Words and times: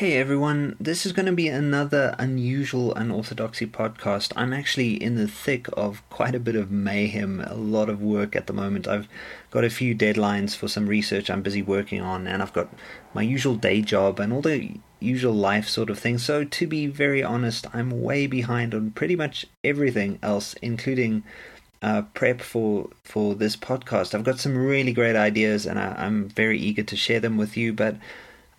Hey 0.00 0.16
everyone, 0.16 0.76
this 0.80 1.04
is 1.04 1.12
going 1.12 1.26
to 1.26 1.32
be 1.32 1.48
another 1.48 2.14
unusual 2.18 2.94
unorthodoxy 2.94 3.66
podcast. 3.66 4.32
I'm 4.34 4.54
actually 4.54 4.94
in 4.94 5.16
the 5.16 5.28
thick 5.28 5.66
of 5.74 6.02
quite 6.08 6.34
a 6.34 6.40
bit 6.40 6.56
of 6.56 6.70
mayhem, 6.70 7.44
a 7.46 7.52
lot 7.52 7.90
of 7.90 8.00
work 8.00 8.34
at 8.34 8.46
the 8.46 8.54
moment. 8.54 8.88
I've 8.88 9.08
got 9.50 9.62
a 9.62 9.68
few 9.68 9.94
deadlines 9.94 10.56
for 10.56 10.68
some 10.68 10.86
research 10.86 11.28
I'm 11.28 11.42
busy 11.42 11.60
working 11.60 12.00
on, 12.00 12.26
and 12.26 12.40
I've 12.42 12.54
got 12.54 12.70
my 13.12 13.20
usual 13.20 13.56
day 13.56 13.82
job 13.82 14.18
and 14.20 14.32
all 14.32 14.40
the 14.40 14.70
usual 15.00 15.34
life 15.34 15.68
sort 15.68 15.90
of 15.90 15.98
things. 15.98 16.24
So, 16.24 16.44
to 16.44 16.66
be 16.66 16.86
very 16.86 17.22
honest, 17.22 17.66
I'm 17.74 18.00
way 18.00 18.26
behind 18.26 18.74
on 18.74 18.92
pretty 18.92 19.16
much 19.16 19.44
everything 19.62 20.18
else, 20.22 20.54
including 20.62 21.24
uh, 21.82 22.04
prep 22.14 22.40
for 22.40 22.88
for 23.04 23.34
this 23.34 23.54
podcast. 23.54 24.14
I've 24.14 24.24
got 24.24 24.38
some 24.38 24.56
really 24.56 24.94
great 24.94 25.16
ideas, 25.16 25.66
and 25.66 25.78
I, 25.78 25.94
I'm 25.98 26.30
very 26.30 26.58
eager 26.58 26.84
to 26.84 26.96
share 26.96 27.20
them 27.20 27.36
with 27.36 27.58
you, 27.58 27.74
but 27.74 27.96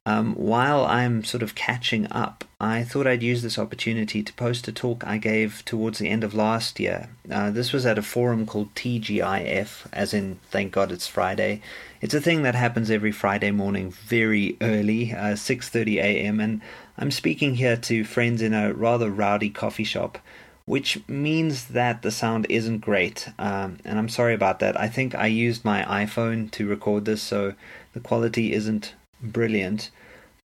um, 0.03 0.33
while 0.33 0.85
I'm 0.85 1.23
sort 1.23 1.43
of 1.43 1.53
catching 1.53 2.11
up, 2.11 2.43
I 2.59 2.83
thought 2.83 3.05
I'd 3.05 3.21
use 3.21 3.43
this 3.43 3.59
opportunity 3.59 4.23
to 4.23 4.33
post 4.33 4.67
a 4.67 4.71
talk 4.71 5.05
I 5.05 5.19
gave 5.19 5.63
towards 5.63 5.99
the 5.99 6.09
end 6.09 6.23
of 6.23 6.33
last 6.33 6.79
year. 6.79 7.09
Uh, 7.29 7.51
this 7.51 7.71
was 7.71 7.85
at 7.85 7.99
a 7.99 8.01
forum 8.01 8.47
called 8.47 8.73
TGIF, 8.73 9.85
as 9.93 10.11
in 10.11 10.39
Thank 10.49 10.71
God 10.71 10.91
It's 10.91 11.05
Friday. 11.05 11.61
It's 12.01 12.15
a 12.15 12.21
thing 12.21 12.41
that 12.41 12.55
happens 12.55 12.89
every 12.89 13.11
Friday 13.11 13.51
morning, 13.51 13.91
very 13.91 14.57
early, 14.59 15.13
uh, 15.13 15.35
6:30 15.35 15.97
a.m. 15.97 16.39
And 16.39 16.61
I'm 16.97 17.11
speaking 17.11 17.55
here 17.55 17.77
to 17.77 18.03
friends 18.03 18.41
in 18.41 18.55
a 18.55 18.73
rather 18.73 19.11
rowdy 19.11 19.51
coffee 19.51 19.83
shop, 19.83 20.17
which 20.65 21.07
means 21.07 21.65
that 21.65 22.01
the 22.01 22.11
sound 22.11 22.47
isn't 22.49 22.79
great. 22.79 23.29
Um, 23.37 23.77
and 23.85 23.99
I'm 23.99 24.09
sorry 24.09 24.33
about 24.33 24.57
that. 24.61 24.79
I 24.79 24.87
think 24.87 25.13
I 25.13 25.27
used 25.27 25.63
my 25.63 25.83
iPhone 25.83 26.49
to 26.51 26.67
record 26.67 27.05
this, 27.05 27.21
so 27.21 27.53
the 27.93 27.99
quality 27.99 28.51
isn't 28.51 28.95
brilliant. 29.21 29.91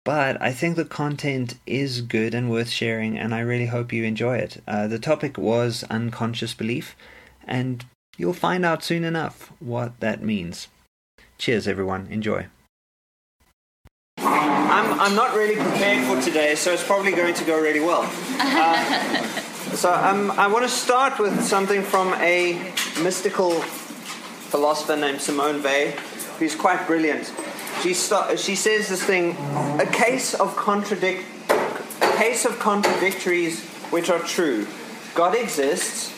But 0.07 0.41
I 0.41 0.53
think 0.53 0.77
the 0.77 0.85
content 0.85 1.59
is 1.67 2.01
good 2.01 2.33
and 2.33 2.49
worth 2.49 2.69
sharing, 2.69 3.19
and 3.19 3.35
I 3.35 3.41
really 3.41 3.67
hope 3.67 3.93
you 3.93 4.05
enjoy 4.05 4.37
it. 4.37 4.63
Uh, 4.69 4.87
the 4.87 5.01
topic 5.01 5.37
was 5.37 5.85
unconscious 5.91 6.55
belief, 6.55 6.95
and 7.45 7.85
you'll 8.17 8.33
find 8.33 8.65
out 8.65 8.85
soon 8.85 9.03
enough 9.03 9.53
what 9.59 9.99
that 9.99 10.23
means. 10.23 10.69
Cheers, 11.39 11.67
everyone. 11.67 12.07
Enjoy. 12.09 12.47
I'm, 14.19 15.01
I'm 15.01 15.17
not 15.17 15.35
really 15.35 15.57
prepared 15.57 16.07
for 16.07 16.23
today, 16.23 16.55
so 16.55 16.73
it's 16.73 16.87
probably 16.87 17.11
going 17.11 17.35
to 17.35 17.45
go 17.45 17.61
really 17.61 17.81
well. 17.81 18.09
Uh, 18.39 19.23
so 19.75 19.93
um, 19.93 20.31
I 20.31 20.47
want 20.47 20.65
to 20.65 20.71
start 20.71 21.19
with 21.19 21.43
something 21.43 21.83
from 21.83 22.15
a 22.15 22.55
mystical 23.03 23.51
philosopher 24.51 24.97
named 24.97 25.21
Simone 25.21 25.63
Weil, 25.63 25.91
who's 26.39 26.55
quite 26.55 26.87
brilliant 26.87 27.33
she 27.95 28.37
she 28.37 28.57
says 28.57 28.89
this 28.89 29.03
thing: 29.03 29.37
a 29.81 29.87
case 29.87 30.35
of 30.35 30.57
contradict, 30.57 31.25
a 31.51 32.17
case 32.17 32.45
of 32.45 32.59
contradictories 32.59 33.65
which 33.91 34.11
are 34.11 34.21
true. 34.21 34.67
God 35.15 35.35
exists. 35.35 36.13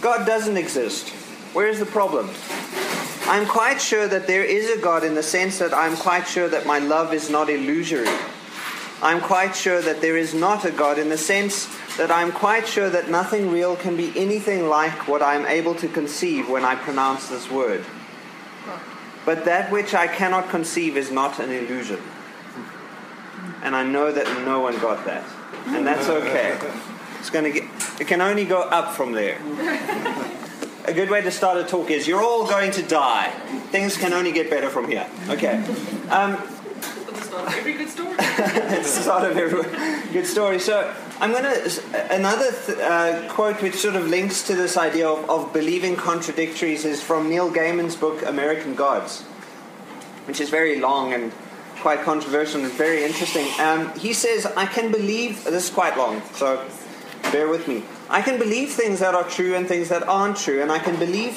God 0.00 0.26
doesn't 0.26 0.56
exist. 0.56 1.08
Where 1.54 1.68
is 1.68 1.78
the 1.78 1.86
problem? 1.86 2.30
I'm 3.26 3.46
quite 3.46 3.80
sure 3.80 4.06
that 4.06 4.26
there 4.26 4.44
is 4.44 4.68
a 4.68 4.80
God 4.80 5.02
in 5.02 5.14
the 5.14 5.22
sense 5.22 5.58
that 5.58 5.72
I'm 5.72 5.96
quite 5.96 6.28
sure 6.28 6.48
that 6.48 6.66
my 6.66 6.78
love 6.78 7.14
is 7.14 7.30
not 7.30 7.48
illusory. 7.48 8.08
I'm 9.02 9.20
quite 9.20 9.56
sure 9.56 9.80
that 9.80 10.00
there 10.00 10.16
is 10.16 10.34
not 10.34 10.64
a 10.64 10.70
God 10.70 10.98
in 10.98 11.08
the 11.08 11.16
sense 11.16 11.68
that 11.96 12.10
I'm 12.10 12.32
quite 12.32 12.66
sure 12.66 12.90
that 12.90 13.08
nothing 13.08 13.50
real 13.50 13.76
can 13.76 13.96
be 13.96 14.12
anything 14.16 14.68
like 14.68 15.08
what 15.08 15.22
I'm 15.22 15.46
able 15.46 15.74
to 15.76 15.88
conceive 15.88 16.50
when 16.50 16.64
I 16.64 16.74
pronounce 16.74 17.28
this 17.28 17.50
word. 17.50 17.84
But 19.24 19.44
that 19.46 19.70
which 19.70 19.94
I 19.94 20.06
cannot 20.06 20.50
conceive 20.50 20.96
is 20.96 21.10
not 21.10 21.38
an 21.40 21.50
illusion. 21.50 22.00
And 23.62 23.74
I 23.74 23.82
know 23.82 24.12
that 24.12 24.26
no 24.44 24.60
one 24.60 24.78
got 24.78 25.06
that. 25.06 25.24
And 25.68 25.86
that's 25.86 26.08
okay. 26.08 26.58
It's 27.18 27.30
going 27.30 27.44
to 27.44 27.50
get, 27.50 27.64
it 28.00 28.06
can 28.06 28.20
only 28.20 28.44
go 28.44 28.60
up 28.60 28.94
from 28.94 29.12
there. 29.12 29.38
A 30.86 30.92
good 30.92 31.08
way 31.08 31.22
to 31.22 31.30
start 31.30 31.56
a 31.56 31.64
talk 31.64 31.90
is 31.90 32.06
you're 32.06 32.22
all 32.22 32.46
going 32.46 32.70
to 32.72 32.82
die. 32.82 33.30
Things 33.70 33.96
can 33.96 34.12
only 34.12 34.32
get 34.32 34.50
better 34.50 34.68
from 34.68 34.88
here. 34.88 35.08
Okay. 35.30 35.56
Um, 36.10 36.36
every 37.64 37.74
good 37.74 37.88
story. 37.88 38.14
it's 38.18 38.96
the 38.96 39.02
start 39.02 39.30
of 39.30 39.36
every 39.36 39.62
good 40.12 40.26
story. 40.26 40.58
So 40.58 40.92
I'm 41.20 41.30
going 41.32 41.44
to 41.44 42.14
another 42.14 42.50
th- 42.50 42.78
uh, 42.78 43.32
quote 43.32 43.62
which 43.62 43.76
sort 43.76 43.96
of 43.96 44.08
links 44.08 44.42
to 44.48 44.54
this 44.54 44.76
idea 44.76 45.08
of, 45.08 45.28
of 45.30 45.52
believing 45.52 45.96
contradictories 45.96 46.84
is 46.84 47.02
from 47.02 47.28
Neil 47.28 47.50
Gaiman's 47.50 47.96
book 47.96 48.22
American 48.26 48.74
Gods, 48.74 49.22
which 50.26 50.40
is 50.40 50.50
very 50.50 50.80
long 50.80 51.12
and 51.12 51.32
quite 51.80 52.02
controversial 52.02 52.62
and 52.62 52.72
very 52.72 53.04
interesting. 53.04 53.46
Um, 53.60 53.92
he 53.98 54.12
says, 54.12 54.46
"I 54.46 54.66
can 54.66 54.90
believe 54.90 55.44
this 55.44 55.68
is 55.68 55.70
quite 55.70 55.96
long, 55.96 56.22
so 56.34 56.64
bear 57.32 57.48
with 57.48 57.68
me. 57.68 57.82
I 58.10 58.22
can 58.22 58.38
believe 58.38 58.70
things 58.70 59.00
that 59.00 59.14
are 59.14 59.24
true 59.24 59.54
and 59.54 59.66
things 59.66 59.88
that 59.88 60.06
aren't 60.06 60.36
true, 60.36 60.62
and 60.62 60.70
I 60.70 60.78
can 60.78 60.96
believe 60.96 61.34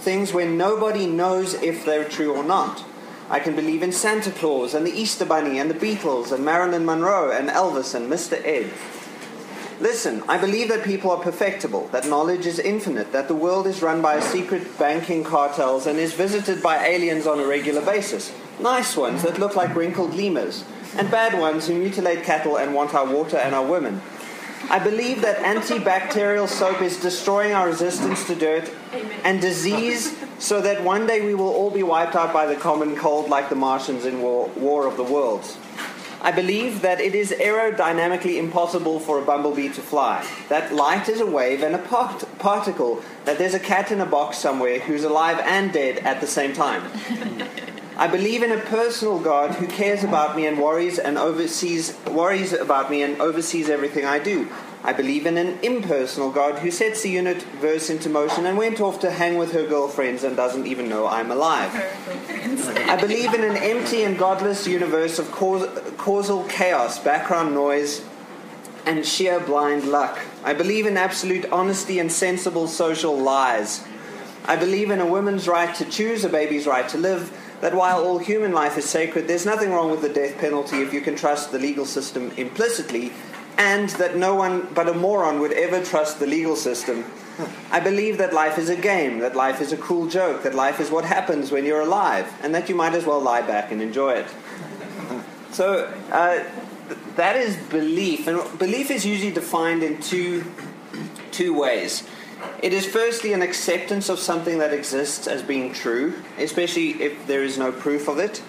things 0.00 0.32
when 0.32 0.56
nobody 0.56 1.06
knows 1.06 1.54
if 1.54 1.84
they're 1.84 2.08
true 2.08 2.32
or 2.34 2.44
not." 2.44 2.84
I 3.30 3.40
can 3.40 3.54
believe 3.54 3.82
in 3.82 3.92
Santa 3.92 4.30
Claus 4.30 4.72
and 4.72 4.86
the 4.86 4.98
Easter 4.98 5.26
Bunny 5.26 5.58
and 5.58 5.70
the 5.70 5.74
Beatles 5.74 6.32
and 6.32 6.44
Marilyn 6.44 6.86
Monroe 6.86 7.30
and 7.30 7.50
Elvis 7.50 7.94
and 7.94 8.10
Mr. 8.10 8.42
Ed. 8.42 8.72
Listen, 9.80 10.24
I 10.26 10.38
believe 10.38 10.68
that 10.70 10.82
people 10.82 11.10
are 11.10 11.22
perfectible, 11.22 11.88
that 11.88 12.08
knowledge 12.08 12.46
is 12.46 12.58
infinite, 12.58 13.12
that 13.12 13.28
the 13.28 13.34
world 13.34 13.66
is 13.66 13.82
run 13.82 14.00
by 14.00 14.18
secret 14.18 14.78
banking 14.78 15.22
cartels 15.22 15.86
and 15.86 15.98
is 15.98 16.14
visited 16.14 16.62
by 16.62 16.84
aliens 16.86 17.26
on 17.26 17.38
a 17.38 17.46
regular 17.46 17.82
basis. 17.82 18.32
Nice 18.58 18.96
ones 18.96 19.22
that 19.22 19.38
look 19.38 19.54
like 19.54 19.76
wrinkled 19.76 20.14
lemurs, 20.14 20.64
and 20.96 21.10
bad 21.10 21.38
ones 21.38 21.68
who 21.68 21.74
mutilate 21.74 22.24
cattle 22.24 22.56
and 22.56 22.74
want 22.74 22.94
our 22.94 23.06
water 23.06 23.36
and 23.36 23.54
our 23.54 23.64
women. 23.64 24.00
I 24.70 24.78
believe 24.78 25.22
that 25.22 25.38
antibacterial 25.38 26.48
soap 26.48 26.82
is 26.82 27.00
destroying 27.00 27.54
our 27.54 27.68
resistance 27.68 28.26
to 28.26 28.34
dirt 28.34 28.70
and 29.24 29.40
disease 29.40 30.14
so 30.38 30.60
that 30.60 30.84
one 30.84 31.06
day 31.06 31.24
we 31.24 31.34
will 31.34 31.48
all 31.48 31.70
be 31.70 31.82
wiped 31.82 32.14
out 32.14 32.32
by 32.32 32.46
the 32.46 32.56
common 32.56 32.94
cold 32.96 33.30
like 33.30 33.48
the 33.48 33.54
Martians 33.54 34.04
in 34.04 34.20
War, 34.20 34.48
War 34.56 34.86
of 34.86 34.96
the 34.96 35.04
Worlds. 35.04 35.56
I 36.20 36.32
believe 36.32 36.82
that 36.82 37.00
it 37.00 37.14
is 37.14 37.30
aerodynamically 37.30 38.38
impossible 38.38 38.98
for 38.98 39.20
a 39.20 39.24
bumblebee 39.24 39.68
to 39.68 39.80
fly, 39.80 40.26
that 40.48 40.74
light 40.74 41.08
is 41.08 41.20
a 41.20 41.26
wave 41.26 41.62
and 41.62 41.76
a 41.76 41.78
part- 41.78 42.26
particle, 42.40 43.02
that 43.24 43.38
there's 43.38 43.54
a 43.54 43.60
cat 43.60 43.92
in 43.92 44.00
a 44.00 44.06
box 44.06 44.36
somewhere 44.36 44.80
who's 44.80 45.04
alive 45.04 45.38
and 45.44 45.72
dead 45.72 45.98
at 45.98 46.20
the 46.20 46.26
same 46.26 46.52
time. 46.52 46.82
I 47.98 48.06
believe 48.06 48.44
in 48.44 48.52
a 48.52 48.60
personal 48.60 49.18
God 49.18 49.56
who 49.56 49.66
cares 49.66 50.04
about 50.04 50.36
me 50.36 50.46
and 50.46 50.56
worries 50.56 51.00
and 51.00 51.18
oversees 51.18 51.96
worries 52.06 52.52
about 52.52 52.92
me 52.92 53.02
and 53.02 53.20
oversees 53.20 53.68
everything 53.68 54.04
I 54.04 54.20
do. 54.20 54.48
I 54.84 54.92
believe 54.92 55.26
in 55.26 55.36
an 55.36 55.58
impersonal 55.62 56.30
God 56.30 56.60
who 56.60 56.70
sets 56.70 57.02
the 57.02 57.10
universe 57.10 57.90
into 57.90 58.08
motion 58.08 58.46
and 58.46 58.56
went 58.56 58.80
off 58.80 59.00
to 59.00 59.10
hang 59.10 59.36
with 59.36 59.50
her 59.50 59.66
girlfriends 59.66 60.22
and 60.22 60.36
doesn't 60.36 60.68
even 60.68 60.88
know 60.88 61.08
I'm 61.08 61.32
alive. 61.32 61.74
I 62.88 62.96
believe 63.00 63.34
in 63.34 63.42
an 63.42 63.56
empty 63.56 64.04
and 64.04 64.16
godless 64.16 64.68
universe 64.68 65.18
of 65.18 65.32
causal 65.32 66.44
chaos, 66.44 67.00
background 67.00 67.52
noise, 67.52 68.04
and 68.86 69.04
sheer 69.04 69.40
blind 69.40 69.88
luck. 69.88 70.20
I 70.44 70.54
believe 70.54 70.86
in 70.86 70.96
absolute 70.96 71.46
honesty 71.50 71.98
and 71.98 72.12
sensible 72.12 72.68
social 72.68 73.18
lies. 73.18 73.84
I 74.44 74.54
believe 74.54 74.92
in 74.92 75.00
a 75.00 75.06
woman's 75.06 75.48
right 75.48 75.74
to 75.74 75.84
choose, 75.84 76.24
a 76.24 76.28
baby's 76.28 76.64
right 76.66 76.88
to 76.90 76.96
live, 76.96 77.32
that 77.60 77.74
while 77.74 78.04
all 78.04 78.18
human 78.18 78.52
life 78.52 78.78
is 78.78 78.88
sacred, 78.88 79.26
there's 79.26 79.46
nothing 79.46 79.70
wrong 79.72 79.90
with 79.90 80.02
the 80.02 80.08
death 80.08 80.38
penalty 80.38 80.82
if 80.82 80.92
you 80.92 81.00
can 81.00 81.16
trust 81.16 81.52
the 81.52 81.58
legal 81.58 81.84
system 81.84 82.30
implicitly 82.36 83.12
and 83.58 83.88
that 83.90 84.16
no 84.16 84.36
one 84.36 84.68
but 84.72 84.88
a 84.88 84.94
moron 84.94 85.40
would 85.40 85.52
ever 85.52 85.84
trust 85.84 86.20
the 86.20 86.26
legal 86.26 86.56
system. 86.56 87.04
I 87.70 87.80
believe 87.80 88.18
that 88.18 88.32
life 88.32 88.56
is 88.56 88.68
a 88.68 88.76
game, 88.76 89.18
that 89.18 89.34
life 89.34 89.60
is 89.60 89.72
a 89.72 89.76
cruel 89.76 90.06
joke, 90.06 90.44
that 90.44 90.54
life 90.54 90.80
is 90.80 90.90
what 90.90 91.04
happens 91.04 91.50
when 91.50 91.64
you're 91.64 91.80
alive, 91.80 92.32
and 92.42 92.54
that 92.54 92.68
you 92.68 92.76
might 92.76 92.94
as 92.94 93.04
well 93.04 93.20
lie 93.20 93.42
back 93.42 93.70
and 93.70 93.82
enjoy 93.82 94.14
it. 94.14 94.26
So, 95.50 95.90
uh, 96.12 96.44
that 97.16 97.34
is 97.34 97.56
belief, 97.56 98.28
and 98.28 98.58
belief 98.58 98.90
is 98.90 99.04
usually 99.06 99.32
defined 99.32 99.82
in 99.82 100.00
two, 100.00 100.44
two 101.32 101.58
ways. 101.58 102.06
It 102.62 102.72
is 102.72 102.86
firstly 102.86 103.32
an 103.32 103.42
acceptance 103.42 104.08
of 104.08 104.18
something 104.18 104.58
that 104.58 104.72
exists 104.72 105.26
as 105.26 105.42
being 105.42 105.72
true, 105.72 106.14
especially 106.38 106.90
if 107.02 107.26
there 107.26 107.42
is 107.42 107.58
no 107.58 107.72
proof 107.72 108.08
of 108.08 108.18
it. 108.18 108.42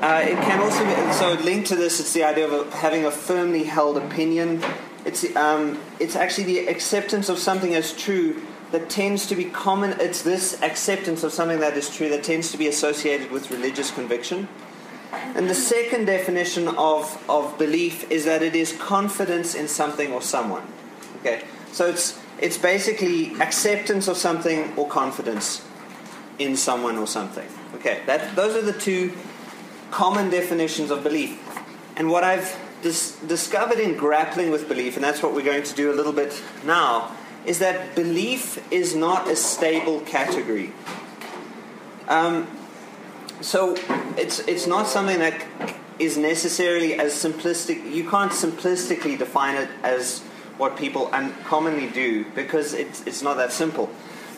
Uh, 0.00 0.22
it 0.24 0.36
can 0.36 0.60
also 0.60 0.84
be, 0.84 1.12
so 1.12 1.44
linked 1.44 1.68
to 1.68 1.76
this. 1.76 2.00
It's 2.00 2.12
the 2.12 2.24
idea 2.24 2.48
of 2.48 2.72
having 2.72 3.04
a 3.04 3.10
firmly 3.10 3.64
held 3.64 3.96
opinion. 3.96 4.62
It's 5.04 5.24
um, 5.36 5.80
it's 6.00 6.16
actually 6.16 6.44
the 6.44 6.66
acceptance 6.66 7.28
of 7.28 7.38
something 7.38 7.74
as 7.74 7.92
true 7.92 8.42
that 8.72 8.90
tends 8.90 9.26
to 9.26 9.36
be 9.36 9.44
common. 9.44 9.94
It's 10.00 10.22
this 10.22 10.60
acceptance 10.62 11.22
of 11.22 11.32
something 11.32 11.60
that 11.60 11.76
is 11.76 11.94
true 11.94 12.08
that 12.08 12.24
tends 12.24 12.50
to 12.50 12.58
be 12.58 12.66
associated 12.66 13.30
with 13.30 13.50
religious 13.50 13.90
conviction. 13.90 14.48
And 15.12 15.48
the 15.48 15.54
second 15.54 16.06
definition 16.06 16.68
of, 16.68 17.22
of 17.30 17.56
belief 17.56 18.10
is 18.10 18.24
that 18.24 18.42
it 18.42 18.56
is 18.56 18.72
confidence 18.72 19.54
in 19.54 19.68
something 19.68 20.12
or 20.12 20.20
someone. 20.20 20.66
Okay, 21.20 21.44
so 21.72 21.86
it's 21.86 22.18
it's 22.44 22.58
basically 22.58 23.32
acceptance 23.40 24.06
of 24.06 24.18
something 24.18 24.70
or 24.76 24.86
confidence 24.86 25.64
in 26.38 26.56
someone 26.58 26.98
or 26.98 27.06
something. 27.06 27.48
Okay, 27.76 28.02
that 28.04 28.36
those 28.36 28.54
are 28.54 28.60
the 28.60 28.78
two 28.78 29.12
common 29.90 30.28
definitions 30.28 30.90
of 30.90 31.02
belief. 31.02 31.40
And 31.96 32.10
what 32.10 32.22
I've 32.22 32.54
dis- 32.82 33.16
discovered 33.26 33.78
in 33.78 33.96
grappling 33.96 34.50
with 34.50 34.68
belief, 34.68 34.96
and 34.96 35.02
that's 35.02 35.22
what 35.22 35.32
we're 35.32 35.44
going 35.44 35.62
to 35.62 35.74
do 35.74 35.90
a 35.90 35.96
little 35.96 36.12
bit 36.12 36.42
now, 36.66 37.16
is 37.46 37.60
that 37.60 37.94
belief 37.94 38.60
is 38.70 38.94
not 38.94 39.26
a 39.26 39.36
stable 39.36 40.00
category. 40.00 40.70
Um, 42.08 42.46
so 43.40 43.74
it's 44.18 44.40
it's 44.40 44.66
not 44.66 44.86
something 44.86 45.18
that 45.18 45.46
is 45.98 46.18
necessarily 46.18 46.92
as 47.00 47.14
simplistic. 47.14 47.90
You 47.90 48.10
can't 48.10 48.32
simplistically 48.32 49.16
define 49.16 49.56
it 49.56 49.70
as 49.82 50.22
what 50.58 50.76
people 50.76 51.10
un- 51.12 51.34
commonly 51.44 51.88
do 51.88 52.24
because 52.34 52.74
it's 52.74 53.02
it's 53.06 53.22
not 53.22 53.36
that 53.36 53.52
simple. 53.52 53.90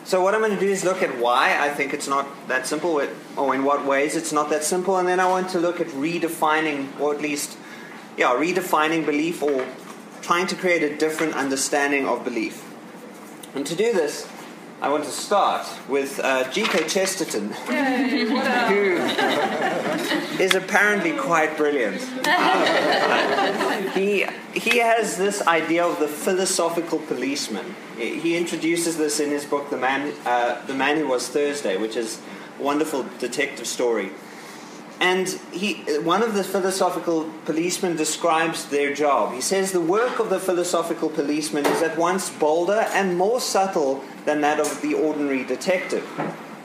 So 0.05 0.23
what 0.23 0.35
I'm 0.35 0.41
going 0.41 0.55
to 0.55 0.61
do 0.61 0.69
is 0.71 0.85
look 0.85 1.03
at 1.03 1.19
why 1.19 1.59
I 1.59 1.69
think 1.71 1.93
it's 1.93 2.07
not 2.07 2.27
that 2.47 2.65
simple, 2.69 3.03
or 3.37 3.55
in 3.57 3.65
what 3.65 3.85
ways 3.85 4.15
it's 4.15 4.33
not 4.33 4.51
that 4.51 4.63
simple, 4.63 4.99
and 4.99 5.09
then 5.09 5.19
I 5.19 5.29
want 5.29 5.49
to 5.51 5.59
look 5.59 5.81
at 5.81 5.89
redefining, 5.89 7.01
or 7.01 7.13
at 7.13 7.21
least, 7.21 7.59
yeah, 8.17 8.33
redefining 8.35 9.05
belief, 9.05 9.43
or 9.43 9.67
trying 10.23 10.47
to 10.47 10.55
create 10.55 10.85
a 10.85 10.97
different 10.97 11.35
understanding 11.35 12.07
of 12.07 12.23
belief. 12.23 12.63
And 13.57 13.67
to 13.67 13.75
do 13.75 13.93
this, 13.93 14.29
I 14.81 14.91
want 14.91 15.05
to 15.05 15.11
start 15.11 15.67
with 15.89 16.21
uh, 16.21 16.49
G.K. 16.53 16.87
Chesterton, 16.87 17.53
Yay, 17.69 18.29
what 18.33 18.47
up? 18.47 18.69
who 18.69 18.99
is 20.47 20.55
apparently 20.55 21.13
quite 21.13 21.57
brilliant. 21.57 22.01
he, 23.95 24.25
he 24.55 24.79
has 24.79 25.19
this 25.19 25.45
idea 25.47 25.85
of 25.85 25.99
the 25.99 26.07
philosophical 26.07 27.01
policeman. 27.01 27.75
He 27.99 28.37
introduces 28.37 28.97
this 28.97 29.19
in 29.19 29.31
his 29.31 29.45
book, 29.45 29.71
The 29.71 29.77
Man, 29.77 30.15
uh, 30.25 30.65
the 30.67 30.75
Man 30.75 30.99
Who 30.99 31.09
Was 31.09 31.29
Thursday, 31.29 31.77
which 31.77 31.97
is 31.97 32.21
a 32.61 32.63
wonderful 32.63 33.05
detective 33.19 33.67
story. 33.67 34.11
And 35.01 35.29
he, 35.53 35.75
one 36.01 36.23
of 36.23 36.35
the 36.35 36.45
philosophical 36.45 37.29
policemen 37.45 37.97
describes 37.97 38.67
their 38.67 38.95
job. 38.95 39.35
He 39.35 39.41
says 39.41 39.73
the 39.73 39.81
work 39.81 40.21
of 40.21 40.31
the 40.31 40.39
philosophical 40.39 41.11
policeman 41.11 41.67
is 41.67 41.83
at 41.83 41.99
once 41.99 42.31
bolder 42.31 42.87
and 42.95 43.19
more 43.19 43.41
subtle 43.41 44.05
than 44.25 44.41
that 44.41 44.61
of 44.61 44.81
the 44.81 44.95
ordinary 44.95 45.45
detective. 45.45 46.09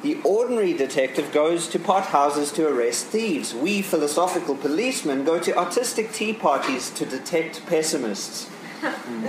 The 0.02 0.18
ordinary 0.24 0.74
detective 0.74 1.32
goes 1.32 1.68
to 1.70 1.78
pot 1.80 2.08
houses 2.08 2.52
to 2.54 2.68
arrest 2.68 3.08
thieves. 3.08 3.54
We 3.54 3.84
philosophical 3.84 4.56
policemen 4.56 5.24
go 5.24 5.40
to 5.40 5.56
artistic 5.56 6.12
tea 6.12 6.34
parties 6.34 6.90
to 6.92 7.06
detect 7.06 7.66
pessimists. 7.68 8.50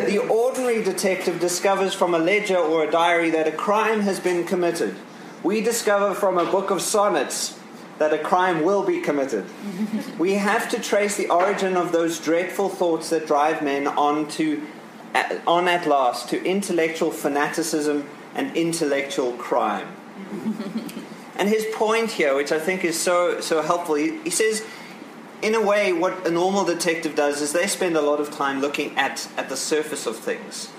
The 0.07 0.27
ordinary 0.31 0.83
detective 0.83 1.41
discovers 1.41 1.93
from 1.93 2.15
a 2.15 2.19
ledger 2.19 2.57
or 2.57 2.85
a 2.85 2.91
diary 2.91 3.29
that 3.31 3.47
a 3.47 3.53
crime 3.53 4.01
has 4.01 4.19
been 4.19 4.45
committed. 4.45 4.97
We 5.43 5.61
discover 5.61 6.15
from 6.15 6.39
a 6.39 6.51
book 6.51 6.71
of 6.71 6.81
sonnets 6.81 7.59
that 7.99 8.15
a 8.15 8.19
crime 8.19 8.63
will 8.63 8.83
be 8.83 9.01
committed. 9.01 9.45
we 10.19 10.35
have 10.35 10.71
to 10.71 10.81
trace 10.81 11.17
the 11.19 11.29
origin 11.29 11.77
of 11.77 11.93
those 11.93 12.19
dreadful 12.19 12.71
thoughts 12.71 13.11
that 13.11 13.27
drive 13.27 13.63
men 13.63 13.87
on 13.87 14.27
to 14.29 14.67
uh, 15.15 15.39
on 15.47 15.69
at 15.69 15.87
last 15.87 16.31
to 16.31 16.43
intellectual 16.43 17.11
fanaticism 17.11 18.09
and 18.35 18.57
intellectual 18.57 19.33
crime. 19.35 19.87
and 21.37 21.49
his 21.49 21.67
point 21.75 22.11
here, 22.13 22.35
which 22.35 22.53
I 22.53 22.59
think 22.59 22.85
is 22.85 22.99
so 22.99 23.41
so 23.41 23.63
helpful, 23.63 23.97
he, 23.97 24.19
he 24.23 24.31
says 24.31 24.65
in 25.43 25.57
a 25.57 25.61
way, 25.61 25.93
what 25.93 26.27
a 26.27 26.31
normal 26.31 26.65
detective 26.65 27.17
does 27.17 27.43
is 27.43 27.53
they 27.53 27.67
spend 27.67 27.97
a 27.97 28.01
lot 28.01 28.21
of 28.21 28.31
time 28.31 28.61
looking 28.61 28.97
at, 28.97 29.29
at 29.37 29.49
the 29.49 29.57
surface 29.57 30.07
of 30.07 30.17
things. 30.17 30.71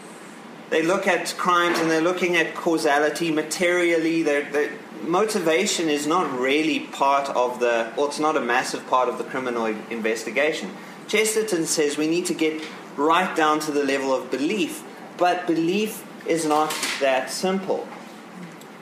They 0.69 0.81
look 0.81 1.05
at 1.05 1.35
crimes 1.37 1.79
and 1.79 1.91
they're 1.91 2.01
looking 2.01 2.37
at 2.37 2.55
causality 2.55 3.29
materially. 3.29 4.23
Their, 4.23 4.49
their 4.49 4.71
motivation 5.03 5.89
is 5.89 6.07
not 6.07 6.31
really 6.39 6.79
part 6.79 7.29
of 7.29 7.59
the, 7.59 7.91
well, 7.97 8.07
it's 8.07 8.19
not 8.19 8.37
a 8.37 8.41
massive 8.41 8.87
part 8.87 9.09
of 9.09 9.17
the 9.17 9.25
criminal 9.25 9.65
investigation. 9.65 10.71
Chesterton 11.09 11.65
says 11.65 11.97
we 11.97 12.07
need 12.07 12.25
to 12.27 12.33
get 12.33 12.63
right 12.95 13.35
down 13.35 13.59
to 13.59 13.71
the 13.71 13.83
level 13.83 14.15
of 14.15 14.31
belief, 14.31 14.83
but 15.17 15.45
belief 15.45 16.07
is 16.25 16.45
not 16.45 16.73
that 17.01 17.29
simple. 17.29 17.85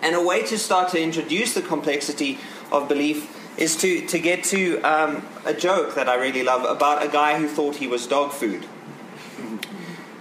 And 0.02 0.16
a 0.16 0.22
way 0.22 0.44
to 0.44 0.58
start 0.58 0.90
to 0.90 1.02
introduce 1.02 1.54
the 1.54 1.62
complexity 1.62 2.40
of 2.72 2.88
belief 2.88 3.38
is 3.58 3.76
to, 3.78 4.06
to 4.08 4.20
get 4.20 4.44
to 4.46 4.82
um, 4.82 5.26
a 5.46 5.54
joke 5.54 5.96
that 5.96 6.10
I 6.10 6.16
really 6.16 6.44
love 6.44 6.64
about 6.64 7.04
a 7.04 7.08
guy 7.08 7.38
who 7.38 7.48
thought 7.48 7.76
he 7.76 7.88
was 7.88 8.08
dog 8.08 8.32
food. 8.32 8.66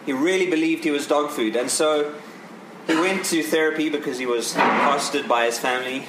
He 0.05 0.12
really 0.12 0.50
believed 0.50 0.85
he 0.85 0.91
was 0.91 1.06
dog 1.06 1.31
food. 1.31 1.56
And 1.56 1.71
so 1.71 2.15
he 2.87 2.94
went 2.94 3.25
to 3.27 3.43
therapy 3.43 3.88
because 3.88 4.19
he 4.19 4.27
was 4.27 4.55
accosted 4.55 5.29
by 5.29 5.47
his 5.47 5.59
family, 5.59 6.05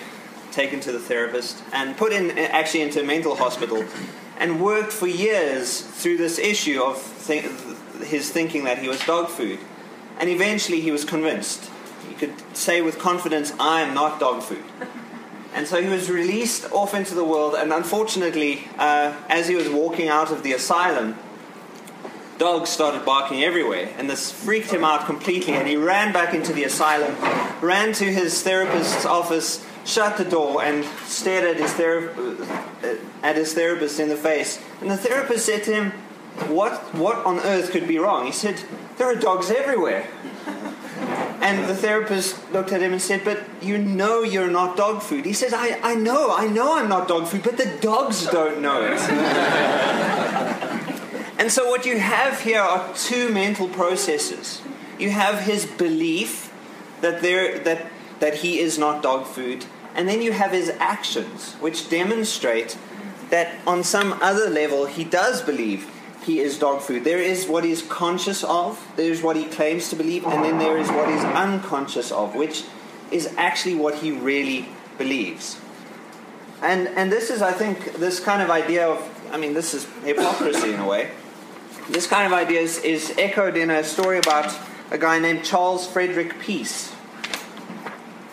taken 0.51 0.79
to 0.81 0.91
the 0.91 0.99
therapist, 0.99 1.63
and 1.71 1.95
put 1.95 2.11
in 2.11 2.37
actually 2.37 2.81
into 2.81 3.01
a 3.01 3.03
mental 3.03 3.35
hospital, 3.35 3.85
and 4.37 4.61
worked 4.61 4.91
for 4.91 5.07
years 5.07 5.81
through 5.81 6.17
this 6.17 6.39
issue 6.39 6.81
of 6.81 7.25
th- 7.27 7.45
his 8.03 8.29
thinking 8.31 8.65
that 8.65 8.79
he 8.79 8.87
was 8.89 8.99
dog 9.05 9.29
food. 9.29 9.59
And 10.19 10.29
eventually 10.29 10.81
he 10.81 10.91
was 10.91 11.05
convinced. 11.05 11.70
Could 12.21 12.55
say 12.55 12.81
with 12.81 12.99
confidence, 12.99 13.51
I 13.59 13.81
am 13.81 13.95
not 13.95 14.19
dog 14.19 14.43
food. 14.43 14.63
And 15.53 15.67
so 15.67 15.81
he 15.81 15.89
was 15.89 16.09
released 16.09 16.71
off 16.71 16.93
into 16.93 17.13
the 17.13 17.25
world, 17.25 17.55
and 17.55 17.73
unfortunately, 17.73 18.69
uh, 18.77 19.13
as 19.27 19.49
he 19.49 19.55
was 19.55 19.67
walking 19.67 20.07
out 20.07 20.31
of 20.31 20.43
the 20.43 20.53
asylum, 20.53 21.17
dogs 22.37 22.69
started 22.69 23.03
barking 23.03 23.43
everywhere, 23.43 23.89
and 23.97 24.09
this 24.09 24.31
freaked 24.31 24.71
him 24.71 24.85
out 24.85 25.05
completely. 25.05 25.51
And 25.51 25.67
he 25.67 25.75
ran 25.75 26.13
back 26.13 26.33
into 26.33 26.53
the 26.53 26.63
asylum, 26.63 27.13
ran 27.59 27.91
to 27.95 28.05
his 28.05 28.41
therapist's 28.43 29.05
office, 29.05 29.61
shut 29.83 30.15
the 30.15 30.23
door, 30.23 30.63
and 30.63 30.85
stared 31.05 31.43
at 31.43 31.57
his, 31.61 31.73
thera- 31.73 32.97
at 33.21 33.35
his 33.35 33.53
therapist 33.53 33.99
in 33.99 34.07
the 34.07 34.15
face. 34.15 34.57
And 34.79 34.89
the 34.89 34.95
therapist 34.95 35.45
said 35.45 35.65
to 35.65 35.73
him, 35.73 35.91
what, 36.47 36.95
what 36.95 37.25
on 37.25 37.39
earth 37.39 37.71
could 37.71 37.87
be 37.87 37.99
wrong? 37.99 38.25
He 38.25 38.31
said, 38.31 38.63
There 38.97 39.07
are 39.07 39.15
dogs 39.15 39.51
everywhere. 39.51 40.07
And 41.41 41.67
the 41.67 41.75
therapist 41.75 42.37
looked 42.51 42.71
at 42.71 42.81
him 42.81 42.93
and 42.93 43.01
said, 43.01 43.23
But 43.25 43.43
you 43.61 43.79
know 43.79 44.21
you're 44.21 44.51
not 44.51 44.77
dog 44.77 45.01
food. 45.01 45.25
He 45.25 45.33
says, 45.33 45.53
I, 45.53 45.79
I 45.81 45.95
know, 45.95 46.35
I 46.35 46.47
know 46.47 46.77
I'm 46.77 46.87
not 46.87 47.07
dog 47.07 47.27
food, 47.27 47.41
but 47.43 47.57
the 47.57 47.77
dogs 47.81 48.27
don't 48.27 48.61
know 48.61 48.83
it. 48.83 48.99
and 51.39 51.51
so 51.51 51.67
what 51.67 51.85
you 51.85 51.99
have 51.99 52.41
here 52.41 52.61
are 52.61 52.93
two 52.93 53.29
mental 53.29 53.67
processes. 53.67 54.61
You 54.99 55.09
have 55.09 55.39
his 55.39 55.65
belief 55.65 56.53
that, 57.01 57.23
there, 57.23 57.57
that, 57.59 57.87
that 58.19 58.35
he 58.35 58.59
is 58.59 58.77
not 58.77 59.01
dog 59.01 59.25
food, 59.25 59.65
and 59.95 60.07
then 60.07 60.21
you 60.21 60.33
have 60.33 60.51
his 60.51 60.69
actions, 60.79 61.55
which 61.55 61.89
demonstrate 61.89 62.77
that 63.31 63.55
on 63.65 63.83
some 63.83 64.13
other 64.21 64.47
level 64.47 64.85
he 64.85 65.03
does 65.03 65.41
believe 65.41 65.89
he 66.23 66.39
is 66.39 66.59
dog 66.59 66.81
food. 66.81 67.03
There 67.03 67.19
is 67.19 67.47
what 67.47 67.63
he's 67.63 67.81
conscious 67.81 68.43
of, 68.43 68.79
there's 68.95 69.21
what 69.21 69.35
he 69.35 69.45
claims 69.45 69.89
to 69.89 69.95
believe, 69.95 70.25
and 70.25 70.43
then 70.43 70.59
there 70.59 70.77
is 70.77 70.89
what 70.89 71.09
he's 71.09 71.23
unconscious 71.23 72.11
of, 72.11 72.35
which 72.35 72.63
is 73.11 73.33
actually 73.37 73.75
what 73.75 73.95
he 73.95 74.11
really 74.11 74.69
believes. 74.97 75.59
And, 76.61 76.87
and 76.89 77.11
this 77.11 77.29
is, 77.31 77.41
I 77.41 77.51
think, 77.51 77.95
this 77.95 78.19
kind 78.19 78.41
of 78.41 78.51
idea 78.51 78.87
of, 78.87 79.31
I 79.31 79.37
mean, 79.37 79.53
this 79.53 79.73
is 79.73 79.87
hypocrisy 80.03 80.73
in 80.73 80.79
a 80.79 80.87
way. 80.87 81.09
This 81.89 82.05
kind 82.05 82.31
of 82.31 82.33
idea 82.33 82.61
is, 82.61 82.77
is 82.79 83.13
echoed 83.17 83.57
in 83.57 83.71
a 83.71 83.83
story 83.83 84.19
about 84.19 84.55
a 84.91 84.97
guy 84.97 85.17
named 85.17 85.43
Charles 85.43 85.87
Frederick 85.87 86.39
Peace. 86.39 86.93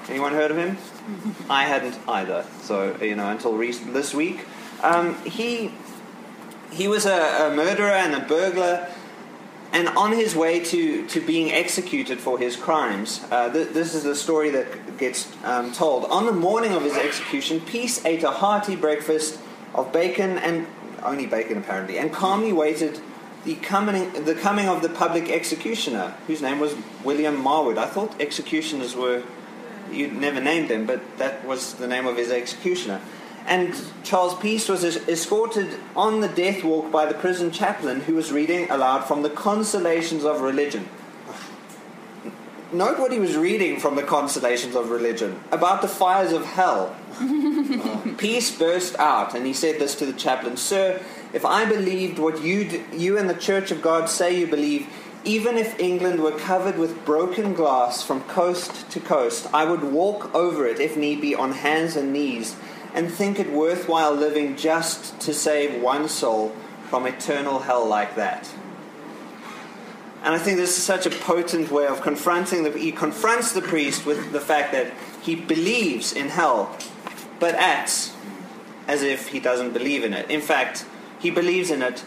Anyone 0.09 0.33
heard 0.33 0.51
of 0.51 0.59
him? 0.59 0.77
I 1.51 1.65
hadn't 1.65 1.99
either. 2.07 2.45
So, 2.63 2.97
you 3.01 3.17
know, 3.17 3.31
until 3.31 3.55
recent, 3.55 3.95
this 3.95 4.13
week. 4.13 4.45
Um, 4.83 5.15
he 5.25 5.73
he 6.71 6.89
was 6.89 7.07
a, 7.07 7.51
a, 7.51 7.55
murderer 7.55 7.91
and 7.91 8.15
a 8.15 8.27
burglar, 8.27 8.89
and 9.73 9.89
on 9.89 10.13
his 10.13 10.35
way 10.35 10.61
to, 10.61 11.07
to 11.07 11.21
being 11.21 11.53
executed 11.53 12.19
for 12.19 12.39
his 12.39 12.57
crimes. 12.57 13.25
Uh, 13.31 13.53
th- 13.53 13.69
this 13.69 13.95
is 13.95 14.03
the 14.03 14.15
story 14.15 14.51
that 14.51 14.99
gets 14.99 15.31
um, 15.45 15.73
told. 15.73 16.05
On 16.07 16.27
the 16.27 16.33
morning 16.33 16.73
of 16.73 16.83
his 16.83 16.97
execution, 16.97 17.61
Peace 17.61 18.05
ate 18.05 18.23
a 18.23 18.31
hearty 18.31 18.77
breakfast 18.77 19.39
of 19.75 19.93
bacon 19.93 20.39
and 20.39 20.67
only 21.03 21.27
bacon 21.27 21.59
apparently, 21.59 21.99
and 21.99 22.13
calmly 22.13 22.53
waited 22.53 23.01
the 23.45 23.55
coming 23.55 24.13
the 24.25 24.35
coming 24.35 24.69
of 24.69 24.83
the 24.83 24.89
public 24.89 25.31
executioner, 25.31 26.15
whose 26.27 26.43
name 26.43 26.59
was 26.59 26.75
William 27.05 27.37
Marwood. 27.37 27.79
I 27.79 27.87
thought 27.87 28.21
executioners 28.21 28.97
were 28.97 29.23
you'd 29.93 30.13
never 30.13 30.41
named 30.41 30.69
them, 30.69 30.87
but 30.87 31.01
that 31.19 31.47
was 31.47 31.75
the 31.75 31.87
name 31.87 32.07
of 32.07 32.17
his 32.17 32.31
executioner 32.31 33.01
and 33.49 33.75
Charles 34.05 34.35
Peace 34.35 34.69
was 34.69 34.85
escorted 34.85 35.81
on 35.97 36.21
the 36.21 36.29
death 36.29 36.63
walk 36.63 36.93
by 36.93 37.07
the 37.07 37.15
prison 37.15 37.51
chaplain 37.51 38.01
who 38.01 38.15
was 38.15 38.31
reading 38.31 38.71
aloud 38.71 39.05
from 39.05 39.23
the 39.23 39.31
Consolations 39.31 40.23
of 40.23 40.43
Religion. 40.43 40.87
Note 42.71 42.99
what 42.99 43.11
he 43.11 43.19
was 43.19 43.39
reading 43.39 43.81
from 43.81 43.97
the 43.97 44.03
Consolations 44.03 44.77
of 44.77 44.91
Religion 44.91 45.41
about 45.51 45.81
the 45.81 45.89
fires 45.89 46.33
of 46.33 46.45
hell. 46.45 46.95
Peace 48.19 48.57
burst 48.57 48.99
out, 48.99 49.35
and 49.35 49.47
he 49.47 49.55
said 49.55 49.81
this 49.81 49.95
to 49.95 50.05
the 50.05 50.13
chaplain 50.13 50.59
Sir, 50.59 51.01
if 51.33 51.47
I 51.47 51.65
believed 51.65 52.19
what 52.19 52.43
you, 52.43 52.85
you 52.93 53.17
and 53.17 53.31
the 53.31 53.35
Church 53.35 53.71
of 53.71 53.81
God 53.81 54.11
say 54.11 54.39
you 54.39 54.47
believe, 54.47 54.87
even 55.25 55.57
if 55.57 55.81
England 55.81 56.23
were 56.23 56.39
covered 56.39 56.79
with 56.79 57.05
broken 57.07 57.55
glass 57.55 58.03
from 58.03 58.21
coast 58.25 58.91
to 58.91 59.01
coast, 59.01 59.47
I 59.55 59.65
would 59.65 59.83
walk 59.83 60.35
over 60.35 60.67
it, 60.67 60.79
if 60.79 60.99
need 60.99 61.23
be, 61.23 61.35
on 61.35 61.53
hands 61.53 61.97
and 61.97 62.13
knees 62.13 62.55
and 62.95 63.11
think 63.11 63.39
it 63.39 63.51
worthwhile 63.51 64.15
living 64.15 64.57
just 64.57 65.21
to 65.21 65.35
save 65.35 65.81
one 65.83 66.09
soul 66.09 66.55
from 66.89 67.07
eternal 67.07 67.61
hell 67.61 67.87
like 67.87 68.17
that. 68.17 68.51
And 70.23 70.35
I 70.35 70.39
think 70.39 70.57
this 70.57 70.77
is 70.77 70.83
such 70.83 71.07
a 71.07 71.11
potent 71.11 71.71
way 71.71 71.87
of 71.87 72.03
confronting 72.03 72.65
the 72.65 72.71
he 72.73 72.91
confronts 72.91 73.53
the 73.53 73.63
priest 73.63 74.05
with 74.05 74.33
the 74.33 74.41
fact 74.41 74.73
that 74.73 74.93
he 75.23 75.37
believes 75.37 76.13
in 76.13 76.29
hell, 76.29 76.77
but 77.39 77.55
acts 77.55 78.15
as 78.89 79.03
if 79.03 79.29
he 79.29 79.39
doesn't 79.39 79.73
believe 79.73 80.03
in 80.03 80.13
it. 80.13 80.29
In 80.31 80.41
fact, 80.41 80.85
he 81.21 81.31
believes 81.31 81.71
in 81.71 81.83
it, 81.83 82.05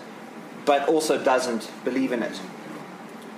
but 0.65 0.89
also 0.89 1.23
doesn't 1.23 1.71
believe 1.85 2.11
in 2.11 2.23
it. 2.23 2.39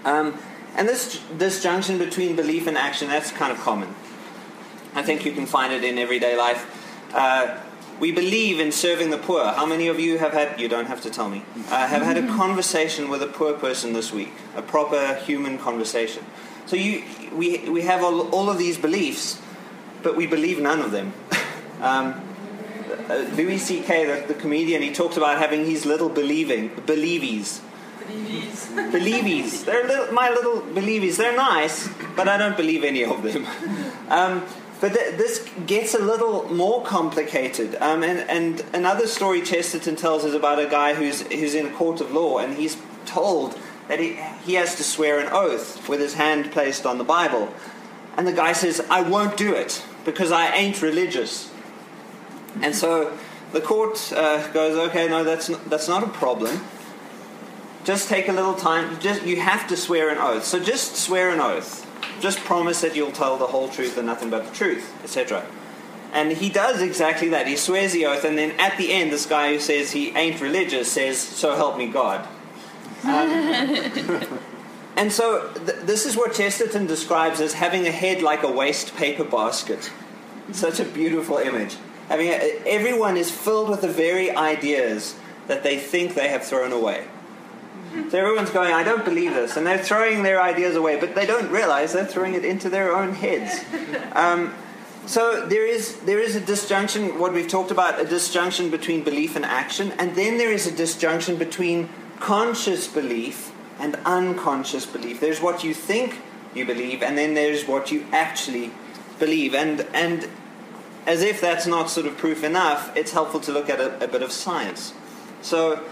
Um, 0.06 0.38
and 0.76 0.88
this 0.88 1.22
disjunction 1.38 1.98
between 1.98 2.36
belief 2.36 2.68
and 2.68 2.78
action, 2.78 3.10
that's 3.10 3.32
kind 3.32 3.52
of 3.52 3.60
common. 3.60 3.94
I 4.96 5.04
think 5.04 5.26
you 5.26 5.32
can 5.34 5.46
find 5.46 5.74
it 5.74 5.84
in 5.84 5.98
everyday 5.98 6.38
life. 6.38 6.83
Uh, 7.13 7.60
we 8.00 8.12
believe 8.12 8.60
in 8.60 8.72
serving 8.72 9.12
the 9.12 9.17
poor. 9.17 9.43
How 9.43 9.65
many 9.65 9.88
of 9.88 10.00
you 10.00 10.17
have 10.17 10.34
had, 10.34 10.60
you 10.60 10.67
don't 10.67 10.88
have 10.88 11.01
to 11.01 11.10
tell 11.10 11.29
me, 11.29 11.43
uh, 11.70 11.88
have 11.88 12.01
had 12.01 12.17
a 12.17 12.27
conversation 12.27 13.10
with 13.10 13.22
a 13.22 13.27
poor 13.27 13.53
person 13.53 13.93
this 13.93 14.12
week? 14.12 14.34
A 14.55 14.62
proper 14.62 15.15
human 15.15 15.58
conversation. 15.58 16.25
So 16.65 16.75
you, 16.75 17.03
we, 17.32 17.70
we 17.70 17.82
have 17.84 18.03
all, 18.03 18.29
all 18.29 18.50
of 18.50 18.58
these 18.58 18.77
beliefs, 18.77 19.41
but 20.01 20.15
we 20.15 20.27
believe 20.27 20.60
none 20.60 20.82
of 20.82 20.91
them. 20.91 21.13
um, 21.82 22.22
uh, 23.10 23.15
Louis 23.36 23.58
C.K., 23.58 24.05
the, 24.05 24.34
the, 24.34 24.39
comedian, 24.39 24.82
he 24.82 24.91
talked 24.91 25.17
about 25.17 25.38
having 25.38 25.65
his 25.65 25.86
little 25.86 26.10
believing, 26.10 26.70
believies. 26.72 27.62
Believies. 28.08 28.91
believies. 28.91 29.65
They're 29.65 29.88
little, 29.88 30.13
my 30.13 30.29
little 30.29 30.62
believies. 30.62 31.17
They're 31.17 31.36
nice, 31.36 31.89
but 32.15 32.27
I 32.27 32.38
don't 32.38 32.58
believe 32.58 32.84
any 32.84 33.03
of 33.05 33.24
them. 33.24 33.48
Um, 34.10 34.43
but 34.84 34.94
th- 34.94 35.16
this 35.16 35.50
gets 35.66 35.94
a 35.94 36.00
little 36.00 36.54
more 36.54 36.84
complicated. 36.84 37.78
Um, 37.80 38.04
and, 38.04 38.30
and 38.30 38.66
another 38.74 39.08
story 39.08 39.42
Chesterton 39.42 39.96
tells 39.96 40.25
is 40.25 40.34
about 40.34 40.60
a 40.60 40.68
guy 40.68 40.94
who's, 40.94 41.22
who's 41.22 41.56
in 41.56 41.68
a 41.68 41.70
court 41.70 42.02
of 42.02 42.12
law 42.12 42.40
and 42.40 42.58
he's 42.58 42.75
told 43.06 43.58
that 43.88 44.02
he, 44.02 44.20
he 44.44 44.56
has 44.56 44.75
to 44.75 44.84
swear 44.84 45.22
an 45.22 45.30
oath 45.32 45.88
with 45.88 46.02
his 46.02 46.16
hand 46.16 46.52
placed 46.52 46.86
on 46.86 46.98
the 46.98 47.06
Bible. 47.06 47.54
And 48.18 48.28
the 48.28 48.34
guy 48.34 48.52
says, 48.52 48.86
I 48.90 49.00
won't 49.00 49.38
do 49.38 49.54
it 49.54 49.82
because 50.04 50.34
I 50.34 50.54
ain't 50.54 50.82
religious. 50.82 51.50
And 52.62 52.75
so 52.75 53.18
the 53.54 53.62
court 53.62 54.12
uh, 54.13 54.52
goes, 54.52 54.78
okay, 54.90 55.08
no, 55.08 55.24
that's 55.24 55.48
not, 55.48 55.63
that's 55.70 55.88
not 55.88 56.04
a 56.04 56.10
problem. 56.10 56.62
Just 57.86 58.10
take 58.10 58.28
a 58.28 58.34
little 58.34 58.56
time. 58.56 59.00
Just, 59.00 59.24
you 59.24 59.40
have 59.40 59.66
to 59.70 59.78
swear 59.78 60.10
an 60.10 60.18
oath. 60.18 60.44
So 60.44 60.60
just 60.60 60.98
swear 60.98 61.30
an 61.30 61.40
oath 61.40 61.83
just 62.20 62.39
promise 62.39 62.82
that 62.82 62.96
you'll 62.96 63.12
tell 63.12 63.38
the 63.38 63.48
whole 63.48 63.70
truth 63.70 63.98
and 63.98 64.08
nothing 64.08 64.29
but 64.29 64.46
the 64.46 64.53
truth, 64.53 64.93
etc. 65.03 65.46
And 66.13 66.32
he 66.32 66.50
does 66.50 66.82
exactly 66.82 67.29
that. 67.29 67.48
He 67.48 67.58
swears 67.58 67.91
the 67.91 68.05
oath, 68.05 68.24
and 68.24 68.38
then 68.38 68.51
at 68.60 68.77
the 68.77 68.91
end, 68.91 69.12
this 69.12 69.25
guy 69.25 69.53
who 69.53 69.60
says 69.60 69.91
he 69.91 70.10
ain't 70.12 70.39
religious 70.39 70.91
says, 70.91 71.20
So 71.20 71.55
help 71.55 71.75
me 71.77 71.88
God. 71.88 72.27
Um, 73.03 73.10
and 74.96 75.12
so 75.12 75.51
th- 75.53 75.79
this 75.79 76.05
is 76.05 76.15
what 76.15 76.34
Chesterton 76.34 76.86
describes 76.86 77.41
as 77.41 77.53
having 77.53 77.88
a 77.88 77.91
head 77.91 78.22
like 78.22 78.43
a 78.43 78.51
waste 78.51 78.96
paper 78.96 79.24
basket. 79.24 79.91
Such 80.51 80.79
a 80.79 80.86
beautiful 80.86 81.38
image. 81.38 81.77
Having 82.10 82.27
a, 82.27 82.62
everyone 82.67 83.17
is 83.17 83.32
filled 83.32 83.70
with 83.70 83.82
the 83.82 83.88
very 83.88 84.29
ideas 84.29 85.15
that 85.48 85.63
they 85.63 85.77
think 85.77 86.13
they 86.13 86.29
have 86.29 86.43
thrown 86.43 86.72
away. 86.72 87.05
So 88.10 88.18
everyone's 88.18 88.50
going, 88.50 88.74
I 88.74 88.84
don't 88.84 89.06
believe 89.06 89.34
this. 89.34 89.56
And 89.56 89.66
they're 89.66 89.78
throwing 89.78 90.24
their 90.24 90.42
ideas 90.42 90.76
away, 90.76 91.00
but 91.00 91.14
they 91.16 91.26
don't 91.26 91.50
realize 91.52 91.94
they're 91.94 92.06
throwing 92.06 92.34
it 92.34 92.44
into 92.44 92.70
their 92.70 92.96
own 92.96 93.14
heads. 93.14 93.64
Um, 94.14 94.54
so 95.06 95.46
there 95.46 95.66
is, 95.66 96.00
there 96.02 96.20
is 96.20 96.36
a 96.36 96.40
disjunction, 96.40 97.20
what 97.20 97.34
we've 97.34 97.48
talked 97.48 97.72
about, 97.72 98.00
a 98.00 98.06
disjunction 98.06 98.72
between 98.72 99.04
belief 99.04 99.36
and 99.36 99.46
action. 99.46 99.92
And 100.00 100.16
then 100.16 100.38
there 100.38 100.52
is 100.52 100.66
a 100.66 100.72
disjunction 100.72 101.38
between 101.38 101.90
conscious 102.20 102.88
belief 102.88 103.52
and 103.80 103.96
unconscious 104.06 104.86
belief. 104.86 105.20
There's 105.20 105.42
what 105.42 105.64
you 105.64 105.74
think 105.74 106.20
you 106.56 106.66
believe, 106.66 107.04
and 107.04 107.18
then 107.18 107.34
there's 107.34 107.68
what 107.68 107.92
you 107.92 108.06
actually 108.12 108.72
believe. 109.20 109.54
And, 109.54 109.82
and 109.94 110.30
as 111.06 111.22
if 111.22 111.42
that's 111.42 111.68
not 111.68 111.90
sort 111.90 112.08
of 112.08 112.18
proof 112.18 112.44
enough, 112.44 112.96
it's 112.96 113.12
helpful 113.12 113.40
to 113.42 113.52
look 113.52 113.70
at 113.70 113.80
a, 113.80 114.04
a 114.04 114.08
bit 114.08 114.22
of 114.22 114.32
science. 114.32 114.94
So 115.42 115.84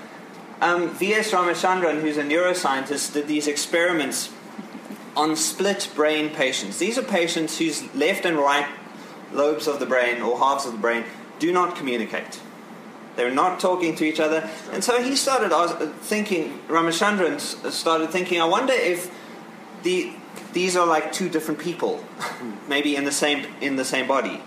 um, 0.61 0.89
V.S. 0.91 1.31
Ramachandran, 1.31 2.01
who's 2.01 2.17
a 2.17 2.23
neuroscientist, 2.23 3.13
did 3.13 3.27
these 3.27 3.47
experiments 3.47 4.31
on 5.17 5.35
split 5.35 5.89
brain 5.95 6.29
patients. 6.29 6.77
These 6.77 6.97
are 6.97 7.03
patients 7.03 7.57
whose 7.57 7.93
left 7.95 8.25
and 8.25 8.37
right 8.37 8.67
lobes 9.33 9.67
of 9.67 9.79
the 9.79 9.85
brain, 9.85 10.21
or 10.21 10.37
halves 10.37 10.65
of 10.65 10.73
the 10.73 10.77
brain, 10.77 11.03
do 11.39 11.51
not 11.51 11.75
communicate. 11.75 12.39
They're 13.15 13.33
not 13.33 13.59
talking 13.59 13.95
to 13.95 14.05
each 14.05 14.19
other. 14.19 14.49
And 14.71 14.83
so 14.83 15.01
he 15.01 15.15
started 15.15 15.51
thinking, 16.01 16.59
Ramachandran 16.67 17.39
started 17.71 18.09
thinking, 18.09 18.39
I 18.39 18.45
wonder 18.45 18.73
if 18.73 19.13
the, 19.83 20.13
these 20.53 20.75
are 20.77 20.85
like 20.85 21.11
two 21.11 21.27
different 21.27 21.59
people, 21.59 22.03
maybe 22.69 22.95
in 22.95 23.03
the 23.03 23.11
same, 23.11 23.45
in 23.59 23.75
the 23.75 23.85
same 23.85 24.07
body. 24.07 24.41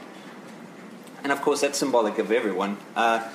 And 1.22 1.32
of 1.32 1.42
course, 1.42 1.60
that's 1.60 1.78
symbolic 1.78 2.18
of 2.18 2.30
everyone. 2.30 2.78
Uh, 2.94 3.28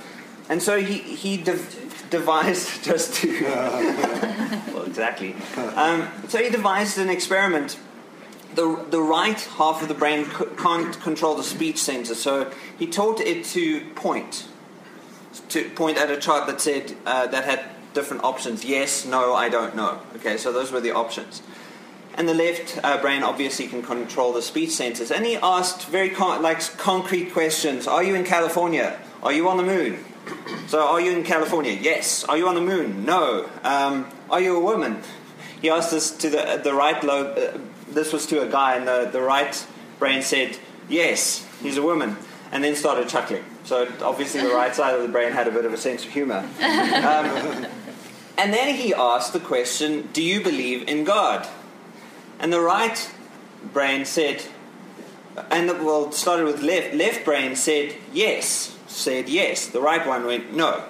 and 0.50 0.62
so 0.62 0.82
he, 0.82 0.98
he 0.98 1.38
devised 1.38 2.84
just 2.84 3.14
to. 3.16 3.44
well, 4.74 4.84
exactly. 4.84 5.36
Um, 5.76 6.10
so 6.28 6.40
he 6.40 6.50
devised 6.50 6.98
an 6.98 7.10
experiment. 7.10 7.80
The, 8.56 8.84
the 8.90 9.02
right 9.02 9.40
half 9.40 9.84
of 9.84 9.88
the 9.88 9.94
brain 9.94 10.26
can't 10.58 11.00
control 11.02 11.36
the 11.36 11.44
speech 11.44 11.78
center, 11.78 12.16
so 12.16 12.52
he 12.80 12.88
taught 12.88 13.22
it 13.22 13.46
to 13.46 13.82
point, 13.92 14.48
to 15.50 15.70
point 15.70 16.00
at 16.00 16.10
a 16.10 16.18
chart 16.18 16.48
that 16.48 16.60
said 16.60 16.98
uh, 17.06 17.28
that 17.28 17.46
had 17.46 17.64
different 17.94 18.24
options: 18.24 18.66
yes, 18.66 19.06
no, 19.06 19.36
I 19.36 19.50
don't 19.50 19.76
know. 19.76 20.02
Okay, 20.16 20.38
so 20.38 20.52
those 20.52 20.72
were 20.72 20.82
the 20.82 20.92
options. 20.92 21.44
And 22.16 22.28
the 22.28 22.34
left 22.34 22.80
uh, 22.84 23.00
brain 23.00 23.22
obviously 23.24 23.68
can 23.68 23.84
control 23.84 24.34
the 24.34 24.42
speech 24.42 24.72
centers. 24.72 25.12
And 25.12 25.26
he 25.26 25.38
asked 25.38 25.86
very 25.86 26.10
con- 26.10 26.42
like 26.42 26.60
concrete 26.78 27.32
questions: 27.32 27.86
Are 27.88 28.04
you 28.04 28.16
in 28.16 28.26
California? 28.26 29.00
Are 29.22 29.32
you 29.32 29.48
on 29.48 29.58
the 29.58 29.64
moon? 29.64 30.04
So, 30.68 30.86
are 30.86 31.02
you 31.02 31.12
in 31.12 31.24
California? 31.24 31.72
Yes. 31.72 32.24
Are 32.26 32.38
you 32.38 32.48
on 32.48 32.56
the 32.56 32.62
moon? 32.62 33.06
No. 33.06 33.50
Um, 33.64 34.08
are 34.30 34.40
you 34.40 34.56
a 34.56 34.60
woman? 34.60 35.02
He 35.62 35.70
asked 35.70 35.92
this 35.92 36.12
to 36.18 36.30
the, 36.30 36.62
the 36.64 36.74
right 36.74 37.04
lobe. 37.04 37.38
Uh, 37.38 37.58
this 37.90 38.14
was 38.14 38.26
to 38.28 38.42
a 38.42 38.48
guy, 38.48 38.76
and 38.76 38.88
the, 38.88 39.10
the 39.12 39.22
right 39.22 39.66
brain 39.98 40.22
said, 40.22 40.58
Yes, 40.88 41.48
he's 41.62 41.78
a 41.78 41.82
woman. 41.82 42.18
And 42.52 42.64
then 42.64 42.76
started 42.76 43.10
chuckling. 43.10 43.44
So, 43.64 43.88
obviously, 44.02 44.42
the 44.42 44.54
right 44.54 44.74
side 44.74 44.96
of 44.96 45.02
the 45.02 45.08
brain 45.08 45.32
had 45.32 45.48
a 45.48 45.52
bit 45.52 45.66
of 45.66 45.74
a 45.74 45.78
sense 45.78 46.06
of 46.06 46.12
humor. 46.12 46.38
Um, 46.38 46.48
and 48.38 48.54
then 48.54 48.76
he 48.76 48.94
asked 48.94 49.34
the 49.34 49.40
question, 49.40 50.10
Do 50.14 50.24
you 50.24 50.42
believe 50.42 50.88
in 50.88 51.04
God? 51.04 51.48
And 52.40 52.54
the 52.54 52.62
right 52.62 53.12
brain 53.74 54.06
said, 54.06 54.44
and 55.52 55.70
the, 55.70 55.74
well, 55.74 56.12
started 56.12 56.46
with 56.46 56.62
left. 56.62 56.94
Left 56.94 57.26
brain 57.26 57.56
said 57.56 57.96
yes 58.14 58.79
said 58.90 59.30
yes. 59.30 59.68
The 59.68 59.82
right 59.82 60.06
one 60.06 60.26
went 60.26 60.54
no. 60.54 60.84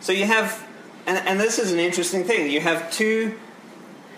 So 0.00 0.12
you 0.12 0.24
have, 0.24 0.66
and, 1.06 1.16
and 1.26 1.40
this 1.40 1.58
is 1.58 1.72
an 1.72 1.78
interesting 1.78 2.24
thing, 2.24 2.50
you 2.50 2.60
have 2.60 2.90
two 2.92 3.38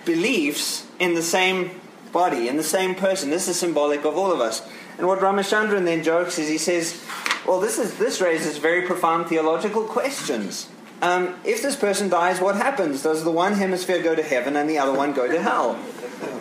beliefs 0.05 0.87
in 0.99 1.15
the 1.15 1.23
same 1.23 1.81
body, 2.11 2.49
in 2.49 2.57
the 2.57 2.63
same 2.63 2.95
person. 2.95 3.31
This 3.31 3.49
is 3.49 3.59
symbolic 3.59 4.05
of 4.05 4.17
all 4.17 4.33
of 4.33 4.41
us. 4.41 4.67
And 4.97 5.07
what 5.07 5.19
Ramachandran 5.19 5.85
then 5.85 6.03
jokes 6.03 6.39
is 6.39 6.49
he 6.49 6.59
says, 6.59 7.05
well, 7.47 7.61
this, 7.61 7.79
is, 7.79 7.99
this 7.99 8.21
raises 8.21 8.57
very 8.59 8.83
profound 8.83 9.27
theological 9.27 9.83
questions. 9.85 10.69
Um, 11.03 11.35
if 11.45 11.61
this 11.61 11.77
person 11.77 12.09
dies, 12.09 12.41
what 12.41 12.57
happens? 12.57 13.03
Does 13.03 13.25
the 13.25 13.31
one 13.31 13.55
hemisphere 13.55 14.03
go 14.03 14.15
to 14.15 14.23
heaven 14.23 14.57
and 14.57 14.71
the 14.71 14.79
other 14.79 14.97
one 14.97 15.13
go 15.13 15.31
to 15.31 15.43
hell? 15.43 15.79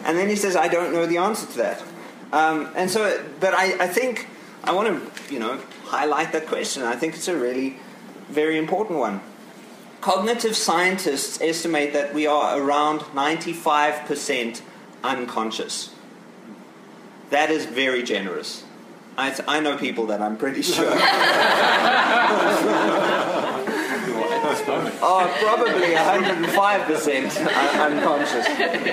And 0.05 0.17
then 0.17 0.29
he 0.29 0.35
says, 0.35 0.55
I 0.55 0.69
don't 0.69 0.93
know 0.93 1.05
the 1.05 1.17
answer 1.17 1.47
to 1.47 1.57
that. 1.57 1.83
Um, 2.31 2.69
and 2.75 2.89
so, 2.89 3.25
but 3.39 3.53
I, 3.53 3.83
I 3.83 3.87
think 3.87 4.27
I 4.63 4.71
want 4.71 4.87
to, 4.87 5.33
you 5.33 5.39
know, 5.39 5.59
highlight 5.85 6.31
that 6.31 6.47
question. 6.47 6.83
I 6.83 6.95
think 6.95 7.15
it's 7.15 7.27
a 7.27 7.37
really 7.37 7.77
very 8.29 8.57
important 8.57 8.99
one. 8.99 9.21
Cognitive 10.01 10.55
scientists 10.55 11.41
estimate 11.41 11.93
that 11.93 12.13
we 12.13 12.27
are 12.27 12.59
around 12.59 13.01
95% 13.01 14.61
unconscious. 15.03 15.93
That 17.29 17.49
is 17.49 17.65
very 17.65 18.03
generous. 18.03 18.63
I, 19.17 19.37
I 19.47 19.59
know 19.59 19.77
people 19.77 20.07
that 20.07 20.21
I'm 20.21 20.37
pretty 20.37 20.61
sure. 20.73 20.89
oh, 25.01 25.37
probably 25.41 25.93
105% 25.93 27.79
unconscious, 27.79 28.45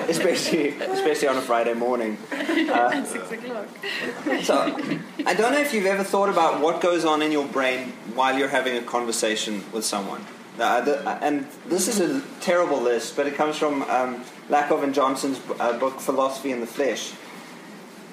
especially 0.08 0.68
especially 0.80 1.28
on 1.28 1.36
a 1.36 1.40
Friday 1.40 1.74
morning. 1.74 2.16
Uh, 2.30 3.04
six 3.04 3.32
o'clock. 3.32 3.66
So, 4.42 4.76
I 5.26 5.34
don't 5.34 5.52
know 5.52 5.60
if 5.60 5.74
you've 5.74 5.86
ever 5.86 6.04
thought 6.04 6.28
about 6.28 6.60
what 6.60 6.80
goes 6.80 7.04
on 7.04 7.20
in 7.22 7.32
your 7.32 7.46
brain 7.46 7.92
while 8.14 8.38
you're 8.38 8.48
having 8.48 8.76
a 8.76 8.82
conversation 8.82 9.64
with 9.72 9.84
someone. 9.84 10.24
Uh, 10.58 10.80
the, 10.82 11.08
and 11.22 11.46
this 11.66 11.88
is 11.88 12.00
a 12.00 12.22
terrible 12.40 12.80
list, 12.80 13.16
but 13.16 13.26
it 13.26 13.34
comes 13.34 13.56
from 13.56 13.82
um, 13.84 14.22
Lakoff 14.48 14.84
and 14.84 14.94
Johnson's 14.94 15.40
uh, 15.58 15.78
book 15.78 16.00
Philosophy 16.00 16.52
in 16.52 16.60
the 16.60 16.66
Flesh. 16.66 17.12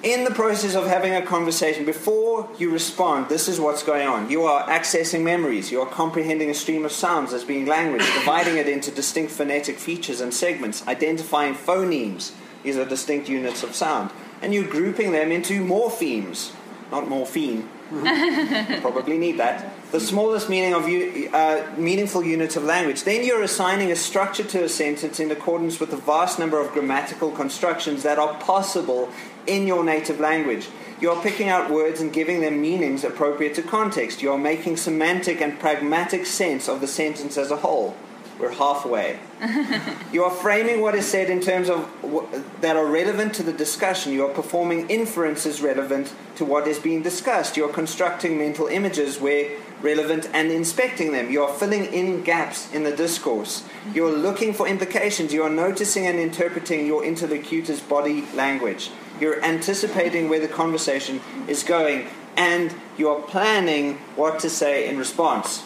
In 0.02 0.24
the 0.24 0.30
process 0.30 0.76
of 0.76 0.86
having 0.86 1.14
a 1.14 1.22
conversation, 1.22 1.84
before 1.84 2.48
you 2.58 2.70
respond, 2.70 3.28
this 3.28 3.48
is 3.48 3.58
what's 3.58 3.82
going 3.82 4.06
on. 4.06 4.30
You 4.30 4.44
are 4.44 4.64
accessing 4.68 5.22
memories. 5.22 5.72
You 5.72 5.80
are 5.80 5.86
comprehending 5.86 6.50
a 6.50 6.54
stream 6.54 6.84
of 6.84 6.92
sounds 6.92 7.32
as 7.32 7.44
being 7.44 7.66
language, 7.66 8.02
dividing 8.14 8.58
it 8.58 8.68
into 8.68 8.90
distinct 8.90 9.32
phonetic 9.32 9.78
features 9.78 10.20
and 10.20 10.32
segments, 10.32 10.86
identifying 10.86 11.54
phonemes. 11.54 12.32
These 12.62 12.76
are 12.76 12.84
distinct 12.84 13.28
units 13.28 13.62
of 13.62 13.74
sound. 13.74 14.10
And 14.40 14.54
you're 14.54 14.68
grouping 14.68 15.10
them 15.10 15.32
into 15.32 15.64
morphemes, 15.64 16.52
not 16.92 17.08
morphine. 17.08 17.68
Probably 18.80 19.18
need 19.18 19.38
that. 19.38 19.72
The 19.90 20.00
smallest 20.00 20.50
meaning 20.50 20.74
of 20.74 20.84
uh, 20.84 21.66
meaningful 21.78 22.22
units 22.22 22.56
of 22.56 22.64
language. 22.64 23.04
Then 23.04 23.24
you're 23.24 23.42
assigning 23.42 23.90
a 23.90 23.96
structure 23.96 24.44
to 24.44 24.64
a 24.64 24.68
sentence 24.68 25.18
in 25.18 25.30
accordance 25.30 25.80
with 25.80 25.90
the 25.90 25.96
vast 25.96 26.38
number 26.38 26.60
of 26.60 26.72
grammatical 26.72 27.30
constructions 27.30 28.02
that 28.02 28.18
are 28.18 28.34
possible 28.34 29.08
in 29.46 29.66
your 29.66 29.82
native 29.82 30.20
language. 30.20 30.68
You 31.00 31.10
are 31.10 31.22
picking 31.22 31.48
out 31.48 31.70
words 31.70 32.02
and 32.02 32.12
giving 32.12 32.42
them 32.42 32.60
meanings 32.60 33.02
appropriate 33.02 33.54
to 33.54 33.62
context. 33.62 34.20
You 34.20 34.30
are 34.32 34.38
making 34.38 34.76
semantic 34.76 35.40
and 35.40 35.58
pragmatic 35.58 36.26
sense 36.26 36.68
of 36.68 36.82
the 36.82 36.86
sentence 36.86 37.38
as 37.38 37.50
a 37.50 37.56
whole. 37.56 37.96
We're 38.38 38.52
halfway. 38.52 39.18
you 40.12 40.22
are 40.22 40.30
framing 40.30 40.80
what 40.80 40.94
is 40.94 41.06
said 41.06 41.28
in 41.28 41.40
terms 41.40 41.68
of 41.68 41.90
w- 42.02 42.44
that 42.60 42.76
are 42.76 42.86
relevant 42.86 43.34
to 43.34 43.42
the 43.42 43.52
discussion. 43.52 44.12
You 44.12 44.26
are 44.26 44.32
performing 44.32 44.88
inferences 44.88 45.60
relevant 45.60 46.14
to 46.36 46.44
what 46.44 46.68
is 46.68 46.78
being 46.78 47.02
discussed. 47.02 47.56
You 47.56 47.64
are 47.64 47.72
constructing 47.72 48.38
mental 48.38 48.68
images 48.68 49.18
where 49.18 49.56
relevant 49.80 50.28
and 50.32 50.50
inspecting 50.50 51.12
them. 51.12 51.30
You 51.30 51.44
are 51.44 51.52
filling 51.52 51.86
in 51.86 52.22
gaps 52.22 52.72
in 52.72 52.84
the 52.84 52.94
discourse. 52.94 53.64
You 53.94 54.06
are 54.06 54.12
looking 54.12 54.52
for 54.52 54.66
implications. 54.66 55.32
You 55.32 55.44
are 55.44 55.50
noticing 55.50 56.06
and 56.06 56.18
interpreting 56.18 56.86
your 56.86 57.04
interlocutor's 57.04 57.80
body 57.80 58.22
language. 58.34 58.90
You're 59.20 59.42
anticipating 59.44 60.28
where 60.28 60.40
the 60.40 60.48
conversation 60.48 61.20
is 61.46 61.62
going, 61.62 62.06
and 62.36 62.74
you 62.96 63.08
are 63.08 63.20
planning 63.20 63.94
what 64.16 64.38
to 64.40 64.50
say 64.50 64.88
in 64.88 64.98
response. 64.98 65.62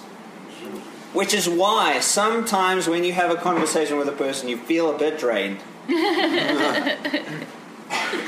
Which 1.13 1.35
is 1.35 1.49
why 1.49 2.01
sometimes 2.01 2.89
when 2.89 3.05
you 3.05 3.13
have 3.13 3.31
a 3.31 3.37
conversation 3.37 3.99
with 3.99 4.09
a 4.09 4.13
person, 4.13 4.49
you 4.49 4.57
feel 4.57 4.95
a 4.95 4.99
bit 4.99 5.19
drained. 5.19 5.59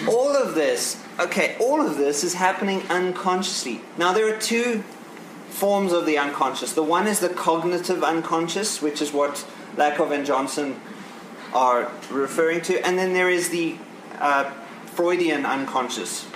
all 0.09 0.37
of 0.37 0.55
this, 0.55 1.03
okay, 1.19 1.57
all 1.59 1.81
of 1.81 1.97
this 1.97 2.25
is 2.25 2.35
happening 2.35 2.83
unconsciously. 2.91 3.81
Now, 3.97 4.13
there 4.13 4.35
are 4.35 4.39
two 4.39 4.85
forms 5.55 5.93
of 5.93 6.05
the 6.05 6.19
unconscious. 6.19 6.73
The 6.73 6.83
one 6.83 7.07
is 7.07 7.21
the 7.21 7.29
cognitive 7.29 8.03
unconscious, 8.03 8.83
which 8.83 9.01
is 9.01 9.13
what 9.13 9.47
Lakoff 9.77 10.11
and 10.11 10.27
Johnson 10.27 10.81
are 11.53 11.93
referring 12.11 12.61
to, 12.63 12.85
and 12.85 12.99
then 12.99 13.13
there 13.13 13.31
is 13.31 13.51
the 13.51 13.77
uh, 14.19 14.51
Freudian 14.87 15.47
unconscious. 15.47 16.27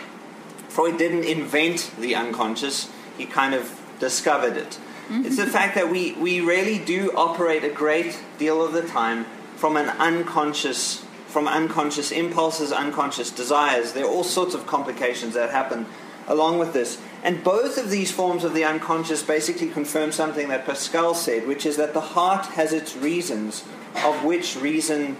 Freud 0.68 0.98
didn't 0.98 1.24
invent 1.24 1.90
the 1.98 2.14
unconscious, 2.14 2.88
he 3.16 3.26
kind 3.26 3.54
of 3.54 3.80
discovered 3.98 4.56
it. 4.56 4.78
Mm-hmm. 5.08 5.26
It's 5.26 5.36
the 5.36 5.46
fact 5.46 5.74
that 5.74 5.90
we, 5.90 6.12
we 6.12 6.40
really 6.40 6.78
do 6.78 7.10
operate 7.16 7.64
a 7.64 7.70
great 7.70 8.22
deal 8.38 8.64
of 8.64 8.72
the 8.72 8.82
time 8.82 9.26
from 9.56 9.76
an 9.76 9.88
unconscious 9.98 11.04
from 11.26 11.46
unconscious 11.46 12.10
impulses, 12.10 12.72
unconscious 12.72 13.30
desires. 13.30 13.92
There 13.92 14.06
are 14.06 14.10
all 14.10 14.24
sorts 14.24 14.54
of 14.54 14.66
complications 14.66 15.34
that 15.34 15.50
happen 15.50 15.84
along 16.28 16.60
with 16.60 16.72
this. 16.72 17.00
And 17.24 17.42
both 17.42 17.76
of 17.76 17.90
these 17.90 18.12
forms 18.12 18.44
of 18.44 18.54
the 18.54 18.64
unconscious 18.64 19.24
basically 19.24 19.68
confirm 19.68 20.12
something 20.12 20.48
that 20.48 20.64
Pascal 20.64 21.14
said, 21.14 21.48
which 21.48 21.66
is 21.66 21.76
that 21.76 21.94
the 21.94 22.00
heart 22.00 22.46
has 22.46 22.72
its 22.72 22.96
reasons, 22.96 23.64
of 24.04 24.24
which 24.24 24.54
reason 24.54 25.16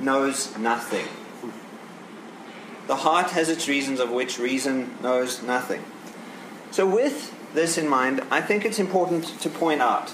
knows 0.00 0.56
nothing. 0.56 1.06
The 2.86 2.96
heart 2.96 3.32
has 3.32 3.50
its 3.50 3.68
reasons, 3.68 4.00
of 4.00 4.10
which 4.10 4.38
reason 4.38 4.96
knows 5.02 5.42
nothing. 5.42 5.84
So, 6.70 6.86
with 6.86 7.34
this 7.52 7.76
in 7.76 7.86
mind, 7.86 8.22
I 8.30 8.40
think 8.40 8.64
it's 8.64 8.78
important 8.78 9.24
to 9.40 9.50
point 9.50 9.82
out 9.82 10.12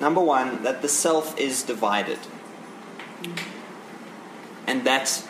number 0.00 0.20
one, 0.20 0.62
that 0.62 0.82
the 0.82 0.88
self 0.88 1.38
is 1.38 1.62
divided. 1.62 2.18
And 4.66 4.84
that's, 4.84 5.26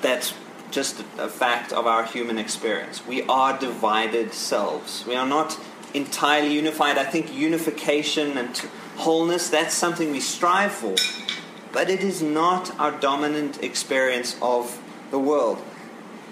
that's 0.00 0.34
just 0.72 1.04
a 1.18 1.28
fact 1.28 1.72
of 1.72 1.86
our 1.86 2.04
human 2.04 2.38
experience. 2.38 3.06
We 3.06 3.22
are 3.24 3.58
divided 3.58 4.32
selves. 4.32 5.04
We 5.06 5.14
are 5.14 5.26
not 5.26 5.58
entirely 5.94 6.54
unified. 6.54 6.98
I 6.98 7.04
think 7.04 7.32
unification 7.32 8.38
and 8.38 8.56
wholeness, 8.96 9.48
that's 9.48 9.74
something 9.74 10.10
we 10.10 10.20
strive 10.20 10.72
for. 10.72 10.94
But 11.72 11.88
it 11.88 12.00
is 12.00 12.22
not 12.22 12.78
our 12.80 12.92
dominant 12.92 13.62
experience 13.62 14.36
of 14.42 14.80
the 15.10 15.18
world. 15.18 15.62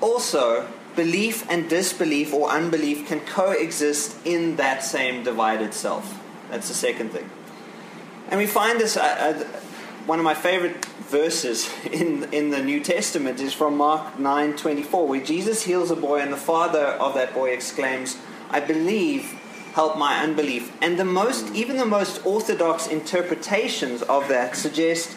Also, 0.01 0.67
belief 0.97 1.49
and 1.51 1.69
disbelief 1.69 2.33
or 2.33 2.51
unbelief 2.51 3.07
can 3.07 3.21
coexist 3.21 4.17
in 4.27 4.57
that 4.57 4.83
same 4.83 5.23
divided 5.23 5.75
self. 5.75 6.19
That's 6.51 6.69
the 6.69 6.75
second 6.75 7.11
thing. 7.11 7.31
And 8.31 8.39
we 8.39 8.47
find 8.47 8.81
this, 8.81 8.97
uh, 8.97 9.03
uh, 9.03 9.45
one 10.07 10.19
of 10.19 10.25
my 10.25 10.35
favorite 10.35 10.87
verses 11.11 11.69
in, 11.93 12.33
in 12.33 12.51
the 12.51 12.63
New 12.63 12.81
Testament 12.81 13.41
is 13.41 13.53
from 13.53 13.77
Mark 13.77 14.17
9:24, 14.17 15.07
where 15.07 15.21
Jesus 15.21 15.65
heals 15.65 15.91
a 15.91 15.97
boy 15.97 16.21
and 16.21 16.33
the 16.33 16.37
father 16.37 16.87
of 17.05 17.15
that 17.15 17.35
boy 17.35 17.51
exclaims, 17.51 18.17
I 18.51 18.61
believe, 18.61 19.39
help 19.75 19.99
my 19.99 20.23
unbelief. 20.23 20.73
And 20.81 20.99
the 20.99 21.05
most, 21.05 21.55
even 21.55 21.77
the 21.77 21.87
most 21.87 22.25
orthodox 22.25 22.87
interpretations 22.87 24.03
of 24.03 24.29
that 24.29 24.57
suggest 24.57 25.17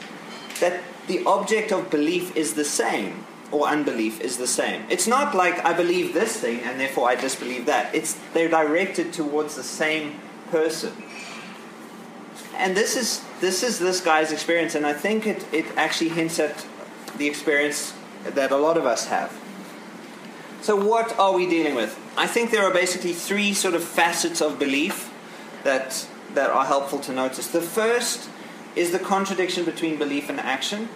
that 0.59 0.81
the 1.07 1.23
object 1.25 1.71
of 1.71 1.89
belief 1.89 2.35
is 2.35 2.53
the 2.53 2.65
same 2.65 3.25
or 3.51 3.67
unbelief 3.67 4.19
is 4.19 4.37
the 4.37 4.47
same. 4.47 4.83
It's 4.89 5.07
not 5.07 5.35
like 5.35 5.63
I 5.63 5.73
believe 5.73 6.13
this 6.13 6.37
thing 6.37 6.61
and 6.61 6.79
therefore 6.79 7.09
I 7.09 7.15
disbelieve 7.15 7.65
that. 7.67 7.93
It's 7.93 8.17
they're 8.33 8.49
directed 8.49 9.13
towards 9.13 9.55
the 9.55 9.63
same 9.63 10.19
person. 10.49 10.93
And 12.55 12.75
this 12.77 12.95
is 12.95 13.23
this 13.43 13.61
is 13.61 13.77
this 13.77 13.99
guy's 13.99 14.31
experience, 14.31 14.73
and 14.73 14.87
I 14.87 14.93
think 14.93 15.27
it, 15.27 15.45
it 15.51 15.65
actually 15.75 16.11
hints 16.11 16.39
at 16.39 16.65
the 17.17 17.27
experience 17.27 17.93
that 18.23 18.51
a 18.51 18.55
lot 18.55 18.77
of 18.77 18.85
us 18.85 19.07
have. 19.07 19.37
So 20.61 20.77
what 20.77 21.19
are 21.19 21.33
we 21.33 21.45
dealing 21.45 21.75
with? 21.75 21.99
I 22.15 22.25
think 22.25 22.51
there 22.51 22.63
are 22.63 22.73
basically 22.73 23.11
three 23.11 23.53
sort 23.53 23.75
of 23.75 23.83
facets 23.83 24.41
of 24.41 24.57
belief 24.57 25.11
that 25.65 26.07
that 26.35 26.51
are 26.51 26.65
helpful 26.65 26.99
to 26.99 27.11
notice. 27.11 27.47
The 27.47 27.61
first 27.61 28.29
is 28.77 28.91
the 28.91 28.99
contradiction 28.99 29.65
between 29.65 29.97
belief 29.97 30.29
and 30.29 30.39
action 30.39 30.87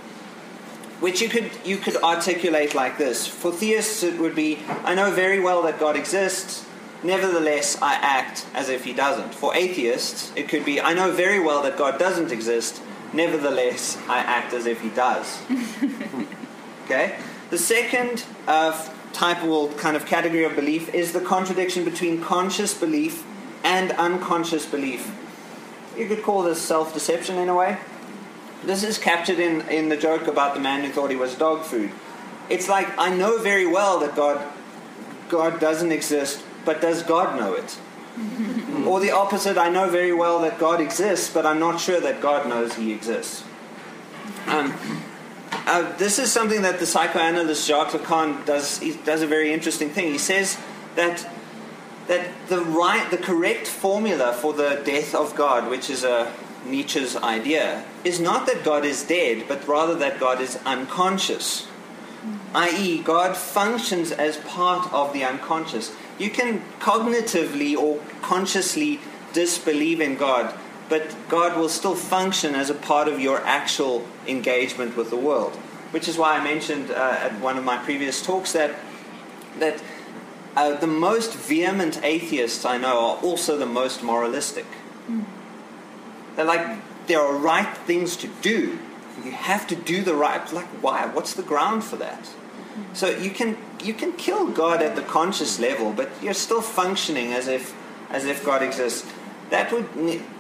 which 1.00 1.22
you 1.22 1.30
could 1.30 1.52
you 1.66 1.78
could 1.78 1.98
articulate 1.98 2.74
like 2.74 2.98
this. 2.98 3.28
For 3.28 3.52
theists, 3.52 4.04
it 4.04 4.20
would 4.20 4.36
be, 4.36 4.60
I 4.84 4.96
know 4.96 5.12
very 5.12 5.40
well 5.40 5.62
that 5.64 5.80
God 5.80 5.96
exists. 5.96 6.66
Nevertheless, 7.04 7.80
I 7.82 7.94
act 7.94 8.46
as 8.54 8.70
if 8.70 8.84
he 8.84 8.94
doesn't. 8.94 9.34
For 9.36 9.56
atheists, 9.56 10.32
it 10.36 10.50
could 10.50 10.66
be, 10.66 10.82
I 10.82 10.94
know 10.94 11.12
very 11.12 11.40
well 11.40 11.62
that 11.64 11.78
God 11.78 12.00
doesn't 12.00 12.32
exist. 12.32 12.82
Nevertheless, 13.14 13.98
I 14.08 14.20
act 14.20 14.54
as 14.54 14.66
if 14.66 14.82
he 14.82 14.90
does. 14.90 15.40
okay? 16.86 17.18
The 17.50 17.58
second 17.58 18.26
uh, 18.48 18.90
type 19.14 19.44
or 19.44 19.70
kind 19.74 19.96
of 19.96 20.06
category 20.06 20.44
of 20.44 20.56
belief 20.56 20.94
is 20.94 21.14
the 21.14 21.22
contradiction 21.22 21.86
between 21.86 22.22
conscious 22.22 22.74
belief 22.74 23.24
and 23.64 23.92
unconscious 23.94 24.66
belief. 24.66 25.12
You 25.98 26.08
could 26.08 26.24
call 26.24 26.44
this 26.44 26.62
self 26.62 26.94
deception 26.94 27.38
in 27.38 27.50
a 27.50 27.56
way. 27.56 27.78
This 28.64 28.84
is 28.84 28.98
captured 28.98 29.40
in, 29.40 29.62
in 29.70 29.90
the 29.90 29.98
joke 29.98 30.28
about 30.28 30.56
the 30.56 30.60
man 30.60 30.84
who 30.84 30.92
thought 30.92 31.10
he 31.10 31.16
was 31.16 31.36
dog 31.36 31.64
food. 31.64 31.92
It's 32.50 32.68
like, 32.68 32.88
I 32.98 33.16
know 33.16 33.38
very 33.40 33.68
well 33.68 34.00
that 34.00 34.16
God, 34.16 34.42
God 35.30 35.60
doesn't 35.60 35.92
exist, 35.92 36.44
but 36.68 36.82
does 36.82 37.02
God 37.02 37.40
know 37.40 37.54
it? 37.54 37.80
or 38.86 39.00
the 39.00 39.12
opposite, 39.12 39.58
I 39.58 39.70
know 39.70 39.90
very 39.90 40.14
well 40.14 40.42
that 40.42 40.60
God 40.60 40.82
exists, 40.82 41.32
but 41.32 41.46
I'm 41.46 41.60
not 41.60 41.80
sure 41.80 42.02
that 42.02 42.22
God 42.22 42.48
knows 42.48 42.74
he 42.76 42.92
exists. 42.92 43.44
Um, 44.48 44.74
uh, 45.52 45.96
this 45.98 46.20
is 46.20 46.32
something 46.32 46.64
that 46.64 46.80
the 46.80 46.86
psychoanalyst 46.86 47.68
Jacques 47.68 47.92
Lacan 47.92 48.46
does. 48.46 48.80
He 48.80 48.94
does 48.94 49.22
a 49.22 49.28
very 49.28 49.54
interesting 49.54 49.90
thing. 49.90 50.12
He 50.12 50.18
says 50.18 50.58
that 50.96 51.30
that 52.08 52.28
the 52.48 52.62
right, 52.62 53.10
the 53.12 53.18
correct 53.18 53.68
formula 53.68 54.34
for 54.34 54.54
the 54.54 54.82
death 54.84 55.14
of 55.14 55.36
God, 55.36 55.70
which 55.70 55.90
is 55.90 56.04
a 56.04 56.34
Nietzsche's 56.66 57.16
idea 57.16 57.86
is 58.04 58.20
not 58.20 58.46
that 58.48 58.64
God 58.64 58.84
is 58.84 59.04
dead, 59.04 59.46
but 59.48 59.68
rather 59.68 59.96
that 59.96 60.20
God 60.20 60.42
is 60.42 60.58
unconscious. 60.66 61.68
I.e., 62.54 63.02
God 63.04 63.38
functions 63.38 64.12
as 64.12 64.38
part 64.38 64.92
of 64.94 65.14
the 65.14 65.24
unconscious. 65.24 65.96
You 66.18 66.30
can 66.30 66.62
cognitively 66.80 67.76
or 67.78 68.00
consciously 68.22 69.00
disbelieve 69.34 70.02
in 70.02 70.16
God, 70.18 70.54
but 70.90 71.16
God 71.30 71.58
will 71.58 71.70
still 71.70 71.96
function 71.96 72.56
as 72.56 72.70
a 72.70 72.74
part 72.74 73.08
of 73.08 73.20
your 73.20 73.40
actual 73.42 74.06
engagement 74.28 74.98
with 74.98 75.10
the 75.10 75.18
world. 75.18 75.54
Which 75.92 76.08
is 76.08 76.18
why 76.18 76.38
I 76.38 76.44
mentioned 76.44 76.92
uh, 76.92 77.18
at 77.22 77.40
one 77.40 77.58
of 77.58 77.64
my 77.64 77.78
previous 77.78 78.22
talks 78.22 78.52
that 78.54 78.76
that 79.60 79.82
uh, 80.56 80.76
the 80.76 80.88
most 80.88 81.34
vehement 81.34 82.00
atheists 82.04 82.66
I 82.66 82.78
know 82.78 83.00
are 83.10 83.18
also 83.18 83.58
the 83.58 83.66
most 83.66 84.04
moralistic. 84.04 84.66
Mm. 85.10 85.26
They're 86.36 86.46
like, 86.46 87.08
there 87.08 87.22
are 87.22 87.36
right 87.36 87.78
things 87.78 88.18
to 88.18 88.28
do. 88.42 88.80
You 89.24 89.32
have 89.32 89.68
to 89.68 89.76
do 89.76 90.04
the 90.04 90.14
right. 90.14 90.52
Like, 90.52 90.68
why? 90.82 91.06
What's 91.06 91.34
the 91.34 91.44
ground 91.44 91.84
for 91.84 91.96
that? 91.98 92.30
So 92.94 93.10
you 93.10 93.32
can 93.32 93.58
you 93.84 93.94
can 93.94 94.14
kill 94.14 94.48
God 94.48 94.82
at 94.82 94.96
the 94.96 95.02
conscious 95.02 95.60
level, 95.60 95.94
but 95.94 96.10
you're 96.22 96.34
still 96.34 96.62
functioning 96.62 97.34
as 97.34 97.48
if 97.48 97.76
as 98.10 98.26
if 98.26 98.44
God 98.46 98.64
exists. 98.64 99.10
That 99.50 99.72
would 99.72 99.88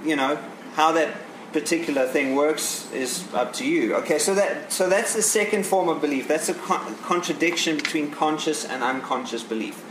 you 0.03 0.15
know 0.15 0.37
how 0.75 0.91
that 0.93 1.15
particular 1.53 2.05
thing 2.05 2.35
works 2.35 2.91
is 2.91 3.25
up 3.33 3.53
to 3.53 3.65
you. 3.65 3.95
Okay, 3.95 4.19
so 4.19 4.35
that 4.35 4.71
so 4.71 4.89
that's 4.89 5.13
the 5.13 5.21
second 5.21 5.65
form 5.65 5.89
of 5.89 6.01
belief. 6.01 6.27
That's 6.27 6.49
a 6.49 6.53
con- 6.53 6.95
contradiction 7.03 7.77
between 7.77 8.11
conscious 8.11 8.65
and 8.65 8.83
unconscious 8.83 9.43
belief. 9.43 9.83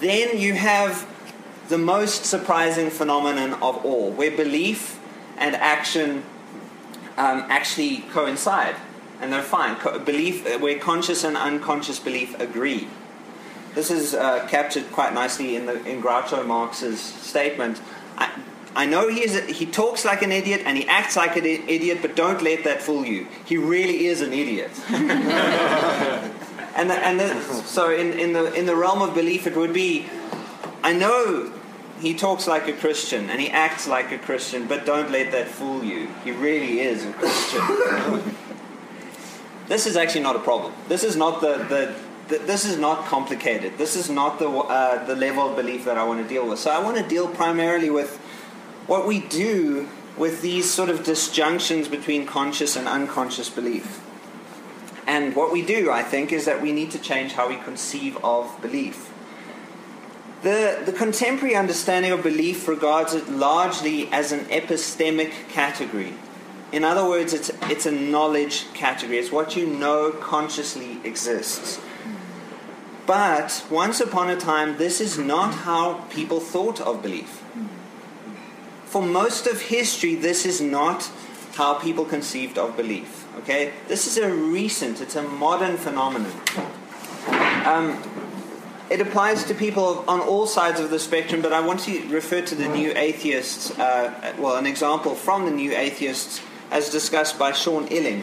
Then 0.00 0.38
you 0.38 0.54
have 0.54 1.08
the 1.68 1.78
most 1.78 2.24
surprising 2.24 2.90
phenomenon 2.90 3.54
of 3.54 3.84
all, 3.84 4.10
where 4.10 4.30
belief 4.30 4.98
and 5.36 5.54
action 5.56 6.24
um, 7.16 7.44
actually 7.48 7.98
coincide, 8.12 8.76
and 9.20 9.32
they're 9.32 9.42
fine. 9.42 9.76
Co- 9.76 9.98
belief, 9.98 10.46
uh, 10.46 10.58
where 10.58 10.78
conscious 10.78 11.24
and 11.24 11.36
unconscious 11.36 11.98
belief 11.98 12.38
agree. 12.40 12.88
This 13.74 13.90
is 13.90 14.14
uh, 14.14 14.46
captured 14.48 14.90
quite 14.92 15.14
nicely 15.14 15.56
in, 15.56 15.66
the, 15.66 15.84
in 15.84 16.02
Groucho 16.02 16.46
Marx's 16.46 17.00
statement. 17.00 17.80
I, 18.16 18.30
I 18.74 18.86
know 18.86 19.08
he, 19.08 19.20
is 19.20 19.56
he 19.56 19.66
talks 19.66 20.04
like 20.04 20.22
an 20.22 20.32
idiot 20.32 20.62
and 20.64 20.78
he 20.78 20.86
acts 20.88 21.16
like 21.16 21.36
an 21.36 21.44
idiot, 21.44 21.98
but 22.00 22.16
don't 22.16 22.42
let 22.42 22.64
that 22.64 22.82
fool 22.82 23.04
you. 23.04 23.26
He 23.44 23.56
really 23.56 24.06
is 24.06 24.20
an 24.20 24.32
idiot. 24.32 24.70
and 24.88 26.90
the, 26.90 26.94
and 26.94 27.20
the, 27.20 27.42
so 27.64 27.90
in, 27.90 28.18
in, 28.18 28.32
the, 28.32 28.52
in 28.54 28.66
the 28.66 28.76
realm 28.76 29.02
of 29.02 29.14
belief, 29.14 29.46
it 29.46 29.56
would 29.56 29.72
be 29.72 30.06
I 30.82 30.92
know 30.92 31.52
he 32.00 32.14
talks 32.14 32.46
like 32.46 32.68
a 32.68 32.72
Christian 32.72 33.30
and 33.30 33.40
he 33.40 33.50
acts 33.50 33.88
like 33.88 34.12
a 34.12 34.18
Christian, 34.18 34.66
but 34.66 34.86
don't 34.86 35.10
let 35.10 35.32
that 35.32 35.48
fool 35.48 35.82
you. 35.82 36.08
He 36.24 36.30
really 36.30 36.80
is 36.80 37.04
a 37.04 37.12
Christian. 37.12 37.60
This 39.68 39.86
is 39.86 39.96
actually 39.96 40.22
not 40.22 40.36
a 40.36 40.40
problem. 40.40 40.72
This 40.88 41.04
is 41.04 41.16
not 41.16 41.40
the, 41.40 41.94
the, 42.28 42.38
this 42.38 42.64
is 42.64 42.78
not 42.78 43.06
complicated. 43.06 43.78
This 43.78 43.96
is 43.96 44.10
not 44.10 44.38
the 44.38 44.48
uh, 44.48 45.04
the 45.06 45.16
level 45.16 45.48
of 45.48 45.56
belief 45.56 45.84
that 45.84 45.96
I 45.96 46.04
want 46.04 46.22
to 46.22 46.28
deal 46.28 46.48
with. 46.48 46.58
So 46.58 46.70
I 46.70 46.82
want 46.82 46.96
to 46.98 47.06
deal 47.06 47.28
primarily 47.28 47.90
with 47.90 48.16
what 48.86 49.06
we 49.06 49.20
do 49.20 49.88
with 50.16 50.42
these 50.42 50.70
sort 50.70 50.90
of 50.90 51.04
disjunctions 51.04 51.88
between 51.88 52.26
conscious 52.26 52.76
and 52.76 52.88
unconscious 52.88 53.48
belief. 53.48 54.02
And 55.06 55.34
what 55.34 55.52
we 55.52 55.62
do, 55.62 55.90
I 55.90 56.02
think, 56.02 56.32
is 56.32 56.44
that 56.44 56.60
we 56.60 56.72
need 56.72 56.90
to 56.90 56.98
change 56.98 57.32
how 57.32 57.48
we 57.48 57.56
conceive 57.56 58.22
of 58.22 58.60
belief. 58.60 59.10
The, 60.42 60.82
the 60.84 60.92
contemporary 60.92 61.56
understanding 61.56 62.12
of 62.12 62.22
belief 62.22 62.68
regards 62.68 63.14
it 63.14 63.28
largely 63.28 64.08
as 64.12 64.32
an 64.32 64.40
epistemic 64.46 65.32
category. 65.48 66.14
In 66.70 66.84
other 66.84 67.08
words, 67.08 67.32
it's, 67.32 67.50
it's 67.62 67.86
a 67.86 67.92
knowledge 67.92 68.72
category. 68.74 69.18
It's 69.18 69.32
what 69.32 69.56
you 69.56 69.66
know 69.66 70.10
consciously 70.10 71.00
exists. 71.02 71.80
But 73.06 73.64
once 73.70 74.00
upon 74.00 74.28
a 74.28 74.36
time, 74.36 74.76
this 74.76 75.00
is 75.00 75.16
not 75.16 75.54
how 75.54 75.94
people 76.10 76.40
thought 76.40 76.78
of 76.80 77.02
belief. 77.02 77.42
For 78.84 79.00
most 79.00 79.46
of 79.46 79.62
history, 79.62 80.14
this 80.14 80.44
is 80.44 80.60
not 80.60 81.10
how 81.54 81.74
people 81.74 82.04
conceived 82.04 82.58
of 82.58 82.76
belief. 82.76 83.26
Okay? 83.38 83.72
This 83.88 84.06
is 84.06 84.18
a 84.18 84.30
recent, 84.30 85.00
it's 85.00 85.16
a 85.16 85.22
modern 85.22 85.78
phenomenon. 85.78 86.32
Um, 87.64 88.02
it 88.90 89.00
applies 89.00 89.44
to 89.44 89.54
people 89.54 90.04
on 90.06 90.20
all 90.20 90.46
sides 90.46 90.80
of 90.80 90.90
the 90.90 90.98
spectrum, 90.98 91.40
but 91.40 91.52
I 91.52 91.60
want 91.60 91.80
to 91.80 92.08
refer 92.08 92.42
to 92.42 92.54
the 92.54 92.68
New 92.68 92.92
Atheists, 92.94 93.78
uh, 93.78 94.34
well, 94.38 94.56
an 94.56 94.66
example 94.66 95.14
from 95.14 95.46
the 95.46 95.50
New 95.50 95.74
Atheists 95.74 96.40
as 96.70 96.90
discussed 96.90 97.38
by 97.38 97.52
Sean 97.52 97.86
Illing. 97.88 98.22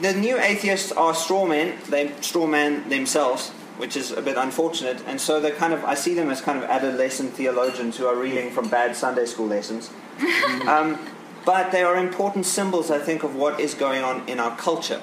The 0.00 0.14
New 0.14 0.38
Atheists 0.38 0.92
are 0.92 1.14
straw 1.14 1.46
men, 1.46 1.78
they 1.88 2.12
straw 2.20 2.46
man 2.46 2.88
themselves, 2.88 3.50
which 3.76 3.96
is 3.96 4.10
a 4.10 4.22
bit 4.22 4.36
unfortunate, 4.36 5.02
and 5.06 5.20
so 5.20 5.40
they're 5.40 5.54
kind 5.54 5.72
of, 5.72 5.84
I 5.84 5.94
see 5.94 6.14
them 6.14 6.30
as 6.30 6.40
kind 6.40 6.62
of 6.62 6.64
adolescent 6.64 7.34
theologians 7.34 7.96
who 7.96 8.06
are 8.06 8.16
reading 8.16 8.50
from 8.50 8.68
bad 8.68 8.96
Sunday 8.96 9.26
school 9.26 9.46
lessons. 9.46 9.90
um, 10.66 10.98
but 11.44 11.72
they 11.72 11.82
are 11.82 11.96
important 11.96 12.46
symbols, 12.46 12.90
I 12.90 12.98
think, 12.98 13.22
of 13.22 13.34
what 13.34 13.60
is 13.60 13.74
going 13.74 14.02
on 14.02 14.28
in 14.28 14.40
our 14.40 14.56
culture. 14.56 15.02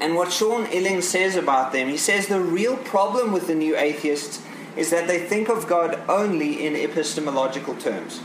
And 0.00 0.14
what 0.14 0.32
Sean 0.32 0.66
Illing 0.66 1.02
says 1.02 1.36
about 1.36 1.72
them, 1.72 1.88
he 1.88 1.96
says 1.96 2.26
the 2.26 2.40
real 2.40 2.76
problem 2.76 3.32
with 3.32 3.46
the 3.46 3.54
new 3.54 3.76
atheists 3.76 4.42
is 4.76 4.90
that 4.90 5.08
they 5.08 5.18
think 5.18 5.48
of 5.48 5.66
God 5.66 5.98
only 6.08 6.66
in 6.66 6.76
epistemological 6.76 7.74
terms. 7.76 8.20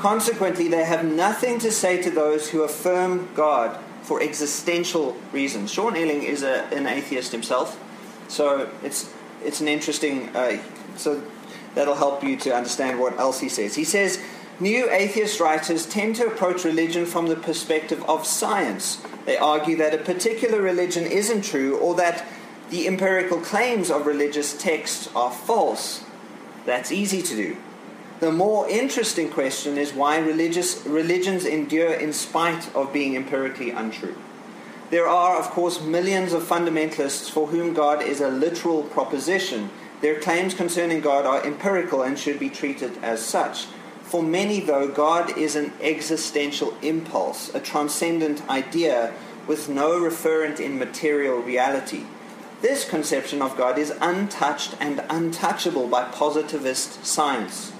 Consequently, 0.00 0.66
they 0.66 0.82
have 0.82 1.04
nothing 1.04 1.58
to 1.58 1.70
say 1.70 2.00
to 2.00 2.10
those 2.10 2.48
who 2.48 2.62
affirm 2.62 3.28
God 3.34 3.78
for 4.00 4.22
existential 4.22 5.14
reasons. 5.30 5.70
Sean 5.70 5.92
Illing 5.92 6.22
is 6.22 6.42
a, 6.42 6.64
an 6.72 6.86
atheist 6.86 7.32
himself, 7.32 7.78
so 8.26 8.70
it's, 8.82 9.12
it's 9.44 9.60
an 9.60 9.68
interesting, 9.68 10.34
uh, 10.34 10.58
so 10.96 11.22
that'll 11.74 11.96
help 11.96 12.24
you 12.24 12.34
to 12.38 12.54
understand 12.54 12.98
what 12.98 13.18
else 13.18 13.40
he 13.40 13.50
says. 13.50 13.74
He 13.74 13.84
says, 13.84 14.18
New 14.58 14.90
atheist 14.90 15.38
writers 15.38 15.84
tend 15.84 16.16
to 16.16 16.26
approach 16.26 16.64
religion 16.64 17.04
from 17.04 17.26
the 17.26 17.36
perspective 17.36 18.02
of 18.08 18.26
science. 18.26 19.02
They 19.26 19.36
argue 19.36 19.76
that 19.76 19.92
a 19.92 19.98
particular 19.98 20.62
religion 20.62 21.04
isn't 21.04 21.42
true 21.42 21.76
or 21.76 21.94
that 21.96 22.24
the 22.70 22.86
empirical 22.86 23.38
claims 23.38 23.90
of 23.90 24.06
religious 24.06 24.56
texts 24.56 25.10
are 25.14 25.30
false. 25.30 26.02
That's 26.64 26.90
easy 26.90 27.20
to 27.20 27.36
do. 27.36 27.56
The 28.20 28.30
more 28.30 28.68
interesting 28.68 29.30
question 29.30 29.78
is 29.78 29.94
why 29.94 30.18
religious 30.18 30.84
religions 30.84 31.46
endure 31.46 31.94
in 31.94 32.12
spite 32.12 32.68
of 32.74 32.92
being 32.92 33.16
empirically 33.16 33.70
untrue. 33.70 34.14
There 34.90 35.08
are, 35.08 35.38
of 35.38 35.48
course, 35.48 35.80
millions 35.80 36.34
of 36.34 36.42
fundamentalists 36.42 37.30
for 37.30 37.46
whom 37.46 37.72
God 37.72 38.02
is 38.02 38.20
a 38.20 38.28
literal 38.28 38.82
proposition. 38.82 39.70
Their 40.02 40.20
claims 40.20 40.52
concerning 40.52 41.00
God 41.00 41.24
are 41.24 41.42
empirical 41.46 42.02
and 42.02 42.18
should 42.18 42.38
be 42.38 42.50
treated 42.50 42.98
as 43.02 43.24
such. 43.24 43.64
For 44.02 44.22
many, 44.22 44.60
though, 44.60 44.88
God 44.88 45.38
is 45.38 45.56
an 45.56 45.72
existential 45.80 46.76
impulse, 46.82 47.54
a 47.54 47.60
transcendent 47.60 48.46
idea 48.50 49.14
with 49.46 49.70
no 49.70 49.98
referent 49.98 50.60
in 50.60 50.78
material 50.78 51.38
reality. 51.38 52.04
This 52.60 52.86
conception 52.86 53.40
of 53.40 53.56
God 53.56 53.78
is 53.78 53.94
untouched 53.98 54.74
and 54.78 55.02
untouchable 55.08 55.88
by 55.88 56.04
positivist 56.04 57.06
science. 57.06 57.72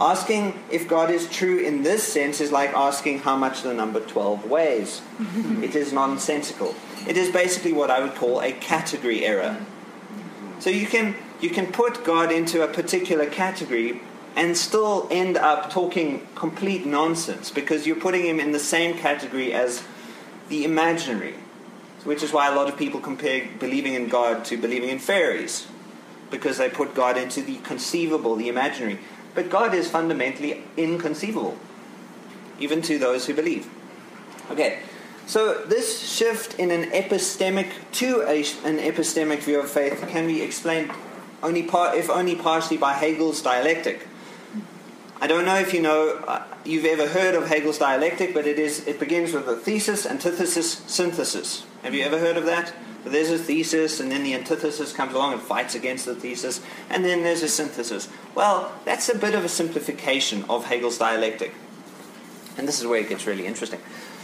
Asking 0.00 0.58
if 0.70 0.86
God 0.86 1.10
is 1.10 1.28
true 1.28 1.58
in 1.58 1.82
this 1.82 2.04
sense 2.04 2.40
is 2.40 2.52
like 2.52 2.70
asking 2.72 3.20
how 3.20 3.36
much 3.36 3.62
the 3.62 3.74
number 3.74 3.98
12 4.00 4.48
weighs. 4.48 5.02
it 5.62 5.74
is 5.74 5.92
nonsensical. 5.92 6.74
It 7.06 7.16
is 7.16 7.32
basically 7.32 7.72
what 7.72 7.90
I 7.90 8.00
would 8.00 8.14
call 8.14 8.40
a 8.40 8.52
category 8.52 9.24
error. 9.24 9.56
So 10.60 10.70
you 10.70 10.86
can, 10.86 11.16
you 11.40 11.50
can 11.50 11.72
put 11.72 12.04
God 12.04 12.30
into 12.30 12.62
a 12.62 12.68
particular 12.68 13.26
category 13.26 14.00
and 14.36 14.56
still 14.56 15.08
end 15.10 15.36
up 15.36 15.70
talking 15.70 16.28
complete 16.36 16.86
nonsense 16.86 17.50
because 17.50 17.86
you're 17.86 17.96
putting 17.96 18.24
him 18.24 18.38
in 18.38 18.52
the 18.52 18.60
same 18.60 18.96
category 18.96 19.52
as 19.52 19.82
the 20.48 20.64
imaginary, 20.64 21.34
which 22.04 22.22
is 22.22 22.32
why 22.32 22.48
a 22.48 22.54
lot 22.54 22.68
of 22.68 22.76
people 22.76 23.00
compare 23.00 23.48
believing 23.58 23.94
in 23.94 24.08
God 24.08 24.44
to 24.44 24.56
believing 24.56 24.90
in 24.90 25.00
fairies 25.00 25.66
because 26.30 26.58
they 26.58 26.68
put 26.68 26.94
God 26.94 27.16
into 27.16 27.42
the 27.42 27.56
conceivable, 27.58 28.36
the 28.36 28.48
imaginary. 28.48 28.98
But 29.38 29.50
God 29.50 29.72
is 29.72 29.88
fundamentally 29.88 30.64
inconceivable, 30.76 31.56
even 32.58 32.82
to 32.82 32.98
those 32.98 33.26
who 33.26 33.34
believe. 33.34 33.70
Okay, 34.50 34.80
so 35.28 35.62
this 35.62 36.00
shift 36.10 36.58
in 36.58 36.72
an 36.72 36.90
epistemic 36.90 37.70
to 38.02 38.22
a, 38.22 38.40
an 38.66 38.78
epistemic 38.80 39.38
view 39.38 39.60
of 39.60 39.70
faith 39.70 40.04
can 40.08 40.26
be 40.26 40.42
explained 40.42 40.90
only 41.40 41.62
par, 41.62 41.94
if 41.94 42.10
only 42.10 42.34
partially 42.34 42.78
by 42.78 42.94
Hegel's 42.94 43.40
dialectic. 43.40 44.07
I 45.20 45.26
don't 45.26 45.44
know 45.44 45.56
if 45.56 45.74
you 45.74 45.82
know, 45.82 46.22
uh, 46.28 46.44
you've 46.64 46.84
ever 46.84 47.08
heard 47.08 47.34
of 47.34 47.48
Hegel's 47.48 47.78
dialectic, 47.78 48.32
but 48.32 48.46
it 48.46 48.58
is 48.58 48.86
it 48.86 49.00
begins 49.00 49.32
with 49.32 49.48
a 49.48 49.56
thesis, 49.56 50.06
antithesis, 50.06 50.82
synthesis. 50.86 51.66
Have 51.82 51.92
you 51.92 52.04
ever 52.04 52.18
heard 52.18 52.36
of 52.36 52.46
that? 52.46 52.72
There's 53.04 53.30
a 53.30 53.38
thesis, 53.38 53.98
and 53.98 54.12
then 54.12 54.22
the 54.22 54.34
antithesis 54.34 54.92
comes 54.92 55.14
along 55.14 55.32
and 55.32 55.42
fights 55.42 55.74
against 55.74 56.06
the 56.06 56.14
thesis, 56.14 56.60
and 56.88 57.04
then 57.04 57.22
there's 57.22 57.42
a 57.42 57.48
synthesis. 57.48 58.08
Well, 58.34 58.72
that's 58.84 59.08
a 59.08 59.18
bit 59.18 59.34
of 59.34 59.44
a 59.44 59.48
simplification 59.48 60.44
of 60.48 60.66
Hegel's 60.66 60.98
dialectic. 60.98 61.52
And 62.56 62.68
this 62.68 62.80
is 62.80 62.86
where 62.86 63.00
it 63.00 63.08
gets 63.08 63.26
really 63.26 63.46
interesting. 63.46 63.80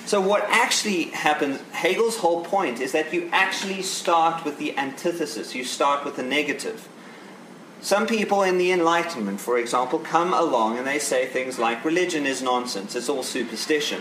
So 0.07 0.21
what 0.21 0.45
actually 0.49 1.05
happens, 1.05 1.61
Hegel's 1.73 2.19
whole 2.19 2.45
point 2.45 2.81
is 2.81 2.93
that 2.93 3.13
you 3.13 3.29
actually 3.33 3.83
start 3.83 4.45
with 4.45 4.59
the 4.59 4.77
antithesis. 4.77 5.55
You 5.55 5.65
start 5.65 6.05
with 6.05 6.17
the 6.17 6.23
negative. 6.23 6.89
Some 7.85 8.07
people 8.07 8.43
in 8.43 8.57
the 8.57 8.73
Enlightenment, 8.73 9.43
for 9.43 9.59
example, 9.59 9.99
come 9.99 10.33
along 10.33 10.79
and 10.79 10.87
they 10.87 10.99
say 10.99 11.27
things 11.27 11.59
like 11.59 11.85
religion 11.85 12.25
is 12.25 12.41
nonsense, 12.41 12.97
it's 12.97 13.11
all 13.11 13.23
superstition. 13.23 14.01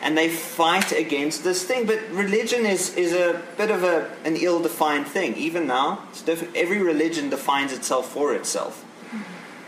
And 0.00 0.16
they 0.16 0.28
fight 0.28 0.92
against 0.92 1.42
this 1.42 1.64
thing. 1.64 1.86
But 1.86 2.08
religion 2.12 2.64
is, 2.64 2.94
is 2.94 3.12
a 3.12 3.42
bit 3.56 3.72
of 3.72 3.82
a, 3.82 4.12
an 4.24 4.36
ill 4.36 4.62
defined 4.62 5.08
thing. 5.08 5.34
Even 5.34 5.66
now, 5.66 6.06
every 6.54 6.80
religion 6.80 7.30
defines 7.30 7.72
itself 7.72 8.12
for 8.12 8.32
itself. 8.32 8.84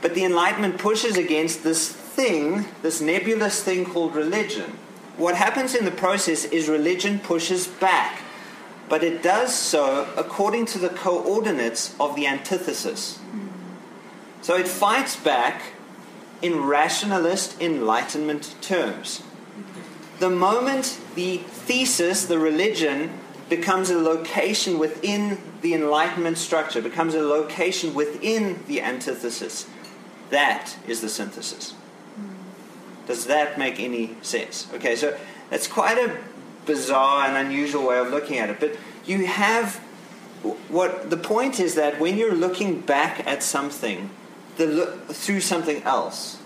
But 0.00 0.14
the 0.14 0.24
Enlightenment 0.24 0.78
pushes 0.78 1.16
against 1.16 1.64
this 1.64 1.90
thing, 1.90 2.66
this 2.82 3.00
nebulous 3.00 3.60
thing 3.60 3.86
called 3.86 4.14
religion. 4.14 4.78
What 5.16 5.34
happens 5.34 5.74
in 5.74 5.84
the 5.84 5.90
process 5.90 6.44
is 6.44 6.68
religion 6.68 7.18
pushes 7.18 7.66
back 7.66 8.22
but 8.88 9.02
it 9.02 9.22
does 9.22 9.54
so 9.54 10.08
according 10.16 10.66
to 10.66 10.78
the 10.78 10.88
coordinates 10.88 11.94
of 11.98 12.14
the 12.16 12.26
antithesis. 12.26 13.18
So 14.42 14.56
it 14.56 14.68
fights 14.68 15.16
back 15.16 15.62
in 16.42 16.64
rationalist 16.64 17.60
enlightenment 17.60 18.54
terms. 18.60 19.22
The 20.18 20.30
moment 20.30 21.00
the 21.14 21.38
thesis, 21.38 22.26
the 22.26 22.38
religion, 22.38 23.18
becomes 23.48 23.90
a 23.90 23.98
location 23.98 24.78
within 24.78 25.38
the 25.62 25.74
enlightenment 25.74 26.38
structure, 26.38 26.82
becomes 26.82 27.14
a 27.14 27.22
location 27.22 27.94
within 27.94 28.60
the 28.66 28.82
antithesis, 28.82 29.66
that 30.30 30.76
is 30.86 31.00
the 31.00 31.08
synthesis. 31.08 31.74
Does 33.06 33.26
that 33.26 33.58
make 33.58 33.78
any 33.78 34.16
sense? 34.22 34.66
Okay, 34.74 34.96
so 34.96 35.16
that's 35.50 35.68
quite 35.68 35.98
a 35.98 36.16
bizarre 36.66 37.26
and 37.26 37.46
unusual 37.46 37.86
way 37.86 37.98
of 37.98 38.10
looking 38.10 38.38
at 38.38 38.50
it. 38.50 38.60
But 38.60 38.76
you 39.06 39.26
have 39.26 39.76
what 40.68 41.10
the 41.10 41.16
point 41.16 41.58
is 41.58 41.74
that 41.76 41.98
when 41.98 42.16
you're 42.16 42.34
looking 42.34 42.80
back 42.80 43.26
at 43.26 43.42
something 43.42 44.10
the, 44.56 44.66
look, 44.66 45.08
through 45.08 45.40
something 45.40 45.82
else, 45.82 46.38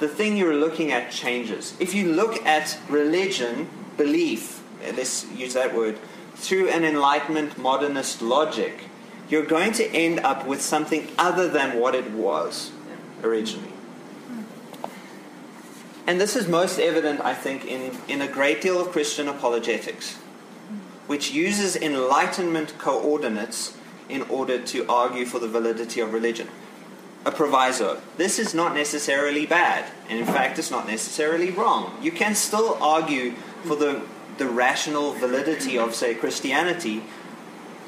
the 0.00 0.08
thing 0.08 0.36
you're 0.36 0.54
looking 0.54 0.92
at 0.92 1.10
changes. 1.10 1.74
If 1.78 1.94
you 1.94 2.12
look 2.12 2.44
at 2.44 2.78
religion, 2.88 3.68
belief, 3.96 4.62
let's 4.82 5.30
use 5.30 5.54
that 5.54 5.74
word, 5.74 5.98
through 6.34 6.68
an 6.68 6.84
enlightenment 6.84 7.56
modernist 7.58 8.20
logic, 8.20 8.84
you're 9.28 9.44
going 9.44 9.72
to 9.72 9.86
end 9.90 10.20
up 10.20 10.46
with 10.46 10.60
something 10.60 11.08
other 11.16 11.48
than 11.48 11.78
what 11.78 11.94
it 11.94 12.10
was 12.10 12.72
originally. 13.22 13.73
And 16.06 16.20
this 16.20 16.36
is 16.36 16.46
most 16.46 16.78
evident, 16.78 17.20
I 17.22 17.34
think, 17.34 17.64
in, 17.64 17.96
in 18.08 18.20
a 18.20 18.28
great 18.28 18.60
deal 18.60 18.80
of 18.80 18.92
Christian 18.92 19.26
apologetics, 19.28 20.16
which 21.06 21.32
uses 21.32 21.76
Enlightenment 21.76 22.76
coordinates 22.78 23.76
in 24.08 24.22
order 24.22 24.60
to 24.60 24.86
argue 24.86 25.24
for 25.24 25.38
the 25.38 25.48
validity 25.48 26.00
of 26.00 26.12
religion. 26.12 26.48
A 27.24 27.30
proviso. 27.30 28.02
This 28.18 28.38
is 28.38 28.52
not 28.52 28.74
necessarily 28.74 29.46
bad, 29.46 29.90
and 30.10 30.18
in 30.18 30.26
fact, 30.26 30.58
it's 30.58 30.70
not 30.70 30.86
necessarily 30.86 31.50
wrong. 31.50 31.96
You 32.02 32.12
can 32.12 32.34
still 32.34 32.76
argue 32.82 33.32
for 33.62 33.76
the, 33.76 34.02
the 34.36 34.46
rational 34.46 35.12
validity 35.14 35.78
of, 35.78 35.94
say, 35.94 36.14
Christianity 36.14 37.02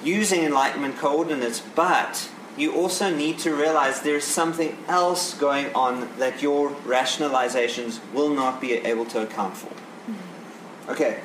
using 0.02 0.42
Enlightenment 0.42 0.96
coordinates, 0.96 1.60
but 1.60 2.30
you 2.56 2.74
also 2.74 3.14
need 3.14 3.38
to 3.40 3.54
realize 3.54 4.00
there's 4.00 4.24
something 4.24 4.76
else 4.88 5.34
going 5.34 5.72
on 5.74 6.08
that 6.18 6.42
your 6.42 6.70
rationalizations 6.70 8.00
will 8.12 8.30
not 8.30 8.60
be 8.60 8.72
able 8.72 9.04
to 9.06 9.22
account 9.22 9.56
for. 9.56 9.72
Okay. 10.90 11.20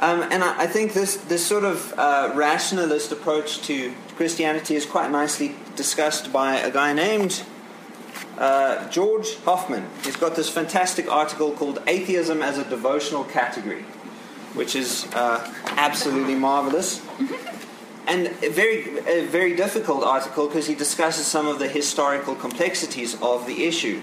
Um, 0.00 0.22
and 0.30 0.44
I, 0.44 0.64
I, 0.64 0.66
think 0.66 0.92
this, 0.92 1.16
this 1.16 1.44
sort 1.44 1.64
of 1.64 1.94
uh, 1.96 2.32
rationalist 2.34 3.12
approach 3.12 3.62
to 3.62 3.94
Christianity 4.16 4.76
is 4.76 4.84
quite 4.84 5.10
nicely 5.10 5.56
discussed 5.74 6.32
by 6.32 6.56
a 6.56 6.70
guy 6.70 6.92
named 6.92 7.42
uh, 8.36 8.86
George 8.90 9.36
Hoffman. 9.44 9.88
He's 10.04 10.16
got 10.16 10.36
this 10.36 10.50
fantastic 10.50 11.10
article 11.10 11.52
called 11.52 11.82
Atheism 11.86 12.42
as 12.42 12.58
a 12.58 12.64
Devotional 12.64 13.24
Category, 13.24 13.82
which 14.52 14.76
is 14.76 15.06
uh, 15.14 15.50
absolutely 15.78 16.34
marvelous 16.34 17.00
and 18.06 18.28
a 18.42 18.48
very, 18.48 18.98
a 19.06 19.26
very 19.26 19.56
difficult 19.56 20.04
article 20.04 20.46
because 20.46 20.66
he 20.66 20.74
discusses 20.74 21.26
some 21.26 21.46
of 21.46 21.58
the 21.58 21.68
historical 21.68 22.34
complexities 22.34 23.20
of 23.20 23.46
the 23.46 23.64
issue. 23.64 24.00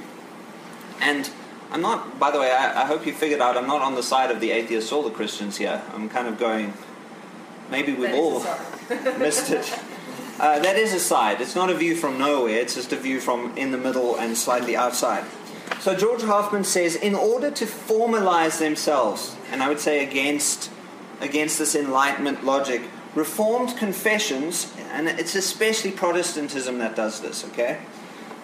And 1.00 1.30
I'm 1.72 1.82
not, 1.82 2.20
by 2.20 2.32
the 2.32 2.40
way, 2.40 2.52
I, 2.52 2.84
I, 2.84 2.86
hope 2.86 3.06
you 3.06 3.14
figured 3.14 3.42
out 3.42 3.58
I'm 3.58 3.68
not 3.68 3.82
on 3.82 3.96
the 3.96 4.04
side 4.04 4.30
of 4.30 4.40
the 4.40 4.52
atheists 4.52 4.92
or 4.92 5.04
the 5.04 5.10
Christians 5.10 5.58
here. 5.58 5.82
I'm 5.94 6.10
kind 6.10 6.28
of 6.28 6.38
going, 6.38 6.74
maybe 7.72 7.94
we've 7.94 8.14
all 8.14 8.42
missed 9.18 9.52
it. 9.52 9.80
Uh, 10.40 10.60
that 10.60 10.76
is 10.76 10.94
a 10.94 11.00
side. 11.00 11.42
It's 11.42 11.56
not 11.56 11.70
a 11.70 11.74
view 11.74 11.96
from 11.96 12.20
nowhere, 12.20 12.60
it's 12.60 12.76
just 12.76 12.92
a 12.92 12.98
view 12.98 13.20
from 13.20 13.58
in 13.58 13.72
the 13.72 13.78
middle 13.78 14.18
and 14.18 14.38
slightly 14.38 14.76
outside. 14.76 15.26
So 15.80 15.96
George 15.96 16.22
Hoffman 16.24 16.64
says, 16.64 16.96
in 16.96 17.16
order 17.16 17.52
to 17.52 17.66
formalize 17.66 18.60
themselves, 18.60 19.36
and 19.52 19.64
I 19.64 19.70
would 19.70 19.80
say 19.80 20.06
against, 20.06 20.70
against 21.22 21.58
this 21.60 21.76
Enlightenment 21.76 22.46
logic, 22.46 22.84
Reformed 23.16 23.78
confessions, 23.78 24.74
and 24.92 25.08
it's 25.08 25.36
especially 25.36 25.92
Protestantism 25.92 26.80
that 26.80 26.96
does 26.96 27.22
this, 27.22 27.46
okay? 27.46 27.80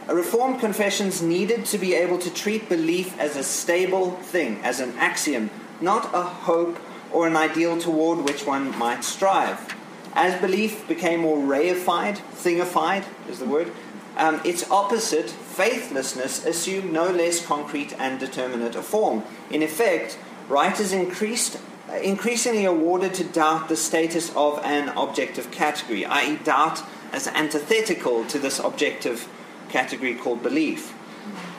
Reformed 0.08 0.60
confessions 0.60 1.22
needed 1.22 1.66
to 1.66 1.78
be 1.78 1.94
able 1.96 2.18
to 2.20 2.34
treat 2.34 2.70
belief 2.70 3.18
as 3.20 3.36
a 3.36 3.44
stable 3.44 4.12
thing, 4.12 4.60
as 4.64 4.80
an 4.80 4.96
axiom, 4.98 5.50
not 5.82 6.14
a 6.14 6.22
hope 6.22 6.80
or 7.12 7.28
an 7.28 7.36
ideal 7.36 7.80
toward 7.80 8.20
which 8.20 8.46
one 8.46 8.78
might 8.78 9.04
strive. 9.04 9.76
As 10.14 10.40
belief 10.42 10.88
became 10.88 11.22
more 11.22 11.38
reified, 11.38 12.18
thingified 12.34 13.06
is 13.30 13.40
the 13.40 13.46
word, 13.46 13.72
um, 14.18 14.42
its 14.44 14.70
opposite, 14.70 15.30
faithlessness, 15.30 16.46
assumed 16.46 16.92
no 16.92 17.10
less 17.10 17.46
concrete 17.46 17.94
and 18.00 18.20
determinate 18.20 18.76
a 18.76 18.82
form. 18.82 19.24
In 19.50 19.64
effect, 19.64 20.18
writers 20.48 20.92
increased 20.92 21.60
increasingly 22.02 22.66
awarded 22.66 23.14
to 23.16 23.24
doubt 23.24 23.70
the 23.70 23.76
status 23.76 24.34
of 24.36 24.60
an 24.64 24.90
objective 24.90 25.52
category, 25.52 26.06
i.e., 26.06 26.38
doubt 26.38 26.84
as 27.12 27.28
antithetical 27.28 28.26
to 28.26 28.40
this 28.40 28.60
objective 28.60 29.28
category 29.70 30.16
called 30.16 30.44
belief. 30.44 30.94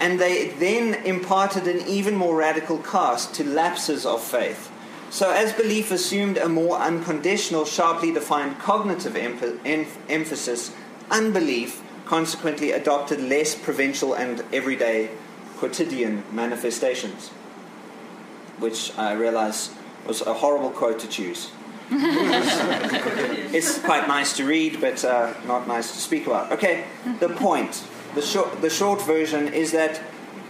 And 0.00 0.18
they 0.18 0.48
then 0.48 0.94
imparted 1.04 1.66
an 1.66 1.86
even 1.86 2.16
more 2.16 2.36
radical 2.36 2.78
cast 2.78 3.34
to 3.34 3.44
lapses 3.44 4.06
of 4.06 4.22
faith. 4.22 4.70
So, 5.10 5.30
as 5.30 5.52
belief 5.52 5.90
assumed 5.90 6.38
a 6.38 6.48
more 6.48 6.78
unconditional, 6.78 7.64
sharply 7.64 8.12
defined 8.12 8.58
cognitive 8.60 9.16
em- 9.16 9.86
emphasis, 10.08 10.72
unbelief 11.10 11.82
consequently 12.06 12.72
adopted 12.72 13.20
less 13.20 13.54
provincial 13.54 14.14
and 14.14 14.44
everyday 14.52 15.10
quotidian 15.58 16.24
manifestations, 16.32 17.28
which 18.58 18.96
I 18.96 19.12
realize 19.12 19.70
was 20.06 20.20
a 20.22 20.34
horrible 20.34 20.70
quote 20.70 20.98
to 21.00 21.08
choose. 21.08 21.50
it's 21.92 23.80
quite 23.80 24.06
nice 24.06 24.36
to 24.36 24.44
read, 24.44 24.80
but 24.80 25.04
uh, 25.04 25.34
not 25.46 25.66
nice 25.66 25.92
to 25.92 25.98
speak 25.98 26.26
about. 26.26 26.52
Okay, 26.52 26.84
the 27.18 27.28
point, 27.28 27.84
the 28.14 28.22
short, 28.22 28.60
the 28.60 28.70
short 28.70 29.02
version 29.02 29.52
is 29.52 29.72
that, 29.72 30.00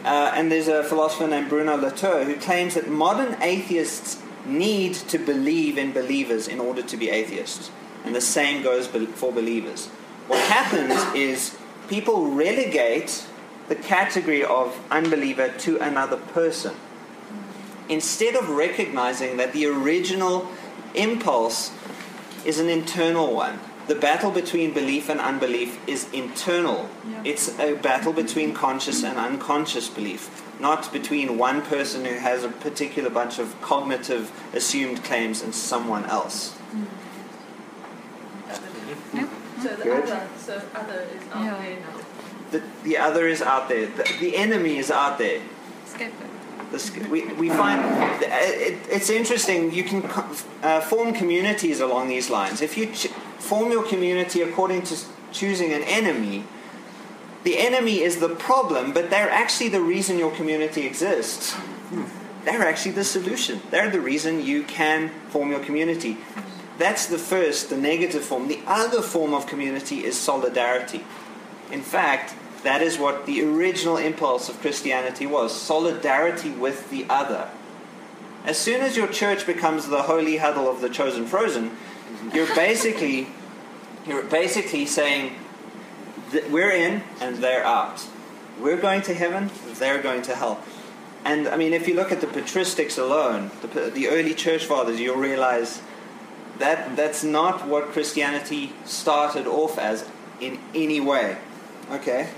uh, 0.04 0.32
and 0.34 0.52
there's 0.52 0.68
a 0.68 0.84
philosopher 0.84 1.26
named 1.26 1.48
Bruno 1.48 1.76
Latour 1.76 2.24
who 2.24 2.36
claims 2.36 2.74
that 2.74 2.88
modern 2.88 3.40
atheists 3.42 4.22
need 4.44 4.94
to 4.94 5.18
believe 5.18 5.78
in 5.78 5.92
believers 5.92 6.46
in 6.46 6.60
order 6.60 6.82
to 6.82 6.96
be 6.96 7.08
atheists. 7.08 7.70
And 8.04 8.14
the 8.14 8.20
same 8.20 8.62
goes 8.62 8.86
for 8.86 9.32
believers. 9.32 9.86
What 10.26 10.40
happens 10.40 10.94
is 11.14 11.56
people 11.88 12.30
relegate 12.30 13.26
the 13.68 13.76
category 13.76 14.44
of 14.44 14.78
unbeliever 14.90 15.48
to 15.48 15.78
another 15.78 16.16
person 16.16 16.74
instead 17.90 18.37
of 18.37 18.48
recognizing 18.48 19.37
that 19.37 19.53
the 19.53 19.66
original 19.66 20.48
impulse 20.94 21.72
is 22.44 22.59
an 22.59 22.68
internal 22.68 23.35
one. 23.35 23.59
The 23.88 23.96
battle 23.96 24.31
between 24.31 24.72
belief 24.72 25.09
and 25.09 25.20
unbelief 25.20 25.79
is 25.88 26.09
internal. 26.12 26.88
Yeah. 27.09 27.22
It's 27.24 27.59
a 27.59 27.74
battle 27.74 28.12
between 28.12 28.55
conscious 28.55 29.03
and 29.03 29.18
unconscious 29.18 29.88
belief, 29.88 30.44
not 30.61 30.92
between 30.92 31.37
one 31.37 31.62
person 31.62 32.05
who 32.05 32.14
has 32.14 32.44
a 32.44 32.48
particular 32.48 33.11
bunch 33.11 33.40
of 33.40 33.61
cognitive 33.61 34.31
assumed 34.55 35.03
claims 35.03 35.42
and 35.42 35.53
someone 35.53 36.05
else. 36.05 36.57
Mm. 36.72 36.87
So 39.61 39.76
the 39.76 39.85
Good. 39.85 40.05
other, 40.05 40.29
so 40.38 40.62
other 40.74 41.07
is 41.14 41.22
out 41.33 41.44
yeah. 41.44 41.62
there 41.62 41.81
now. 41.81 42.00
The, 42.50 42.62
the 42.83 42.96
other 42.96 43.26
is 43.26 43.42
out 43.42 43.68
there. 43.68 43.87
The, 43.87 44.05
the 44.18 44.37
enemy 44.37 44.79
is 44.79 44.90
out 44.90 45.18
there. 45.18 45.42
Scapegoat 45.85 46.29
we, 47.09 47.26
we 47.35 47.48
find 47.48 47.80
it, 48.22 48.78
it's 48.88 49.11
interesting. 49.11 49.72
You 49.72 49.85
can 49.85 50.04
uh, 50.62 50.80
form 50.80 51.12
communities 51.12 51.80
along 51.80 52.09
these 52.09 52.30
lines. 52.30 52.61
If 52.61 52.76
you 52.76 52.87
ch- 52.87 53.09
form 53.38 53.72
your 53.72 53.87
community 53.87 54.42
according 54.42 54.83
to 54.83 54.96
choosing 55.33 55.72
an 55.72 55.83
enemy, 55.83 56.44
the 57.42 57.59
enemy 57.59 58.00
is 58.00 58.20
the 58.20 58.28
problem, 58.28 58.92
but 58.92 59.11
they're 59.11 59.30
actually 59.30 59.68
the 59.68 59.80
reason 59.80 60.18
your 60.18 60.35
community 60.35 60.87
exists. 60.87 61.56
They're 62.44 62.62
actually 62.62 62.92
the 62.92 63.04
solution. 63.04 63.61
They're 63.70 63.90
the 63.90 64.00
reason 64.00 64.44
you 64.44 64.62
can 64.62 65.11
form 65.28 65.50
your 65.50 65.61
community. 65.61 66.18
That's 66.78 67.06
the 67.06 67.18
first, 67.18 67.68
the 67.68 67.76
negative 67.76 68.22
form. 68.24 68.48
The 68.48 68.61
other 68.66 69.02
form 69.02 69.35
of 69.35 69.46
community 69.46 70.04
is 70.04 70.18
solidarity. 70.18 71.04
In 71.70 71.83
fact, 71.83 72.35
that 72.62 72.82
is 72.82 72.98
what 72.98 73.26
the 73.26 73.42
original 73.42 73.96
impulse 73.96 74.48
of 74.48 74.60
Christianity 74.60 75.26
was 75.26 75.58
solidarity 75.58 76.50
with 76.50 76.90
the 76.90 77.06
other. 77.08 77.48
As 78.44 78.58
soon 78.58 78.80
as 78.80 78.96
your 78.96 79.06
church 79.06 79.46
becomes 79.46 79.88
the 79.88 80.02
holy 80.02 80.38
huddle 80.38 80.68
of 80.68 80.80
the 80.80 80.88
chosen 80.88 81.26
frozen, 81.26 81.76
you're 82.32 82.54
basically, 82.54 83.28
you're 84.06 84.24
basically 84.24 84.86
saying 84.86 85.34
that 86.32 86.50
we're 86.50 86.72
in 86.72 87.02
and 87.20 87.36
they're 87.36 87.64
out. 87.64 88.06
We're 88.60 88.80
going 88.80 89.02
to 89.02 89.14
heaven, 89.14 89.50
they're 89.78 90.02
going 90.02 90.22
to 90.22 90.34
hell. 90.34 90.62
And 91.24 91.48
I 91.48 91.56
mean, 91.56 91.72
if 91.72 91.86
you 91.88 91.94
look 91.94 92.12
at 92.12 92.20
the 92.20 92.26
patristics 92.26 92.98
alone, 92.98 93.50
the, 93.62 93.90
the 93.90 94.08
early 94.08 94.34
church 94.34 94.64
fathers, 94.64 95.00
you'll 95.00 95.16
realize 95.16 95.80
That, 96.60 96.94
that's 96.94 97.24
not 97.24 97.66
what 97.66 97.92
Christianity 97.92 98.72
started 98.84 99.46
off 99.46 99.78
as 99.78 100.04
in 100.40 100.58
any 100.74 101.00
way. 101.00 101.38
Okay? 101.90 102.28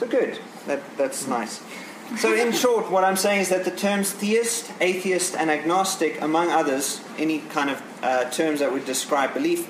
So 0.00 0.06
good. 0.06 0.38
That, 0.66 0.80
that's 0.96 1.26
nice. 1.26 1.60
So, 2.16 2.34
in 2.34 2.52
short, 2.52 2.90
what 2.90 3.04
I'm 3.04 3.18
saying 3.18 3.42
is 3.42 3.50
that 3.50 3.66
the 3.66 3.70
terms 3.70 4.12
theist, 4.12 4.72
atheist, 4.80 5.36
and 5.36 5.50
agnostic, 5.50 6.18
among 6.22 6.50
others, 6.50 7.02
any 7.18 7.40
kind 7.40 7.68
of 7.68 7.82
uh, 8.02 8.30
terms 8.30 8.60
that 8.60 8.72
would 8.72 8.86
describe 8.86 9.34
belief, 9.34 9.68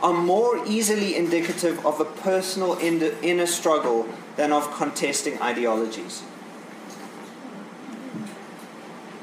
are 0.00 0.12
more 0.12 0.64
easily 0.64 1.16
indicative 1.16 1.84
of 1.84 2.00
a 2.00 2.04
personal 2.04 2.78
inner 2.78 3.46
struggle 3.46 4.08
than 4.36 4.52
of 4.52 4.72
contesting 4.76 5.42
ideologies. 5.42 6.22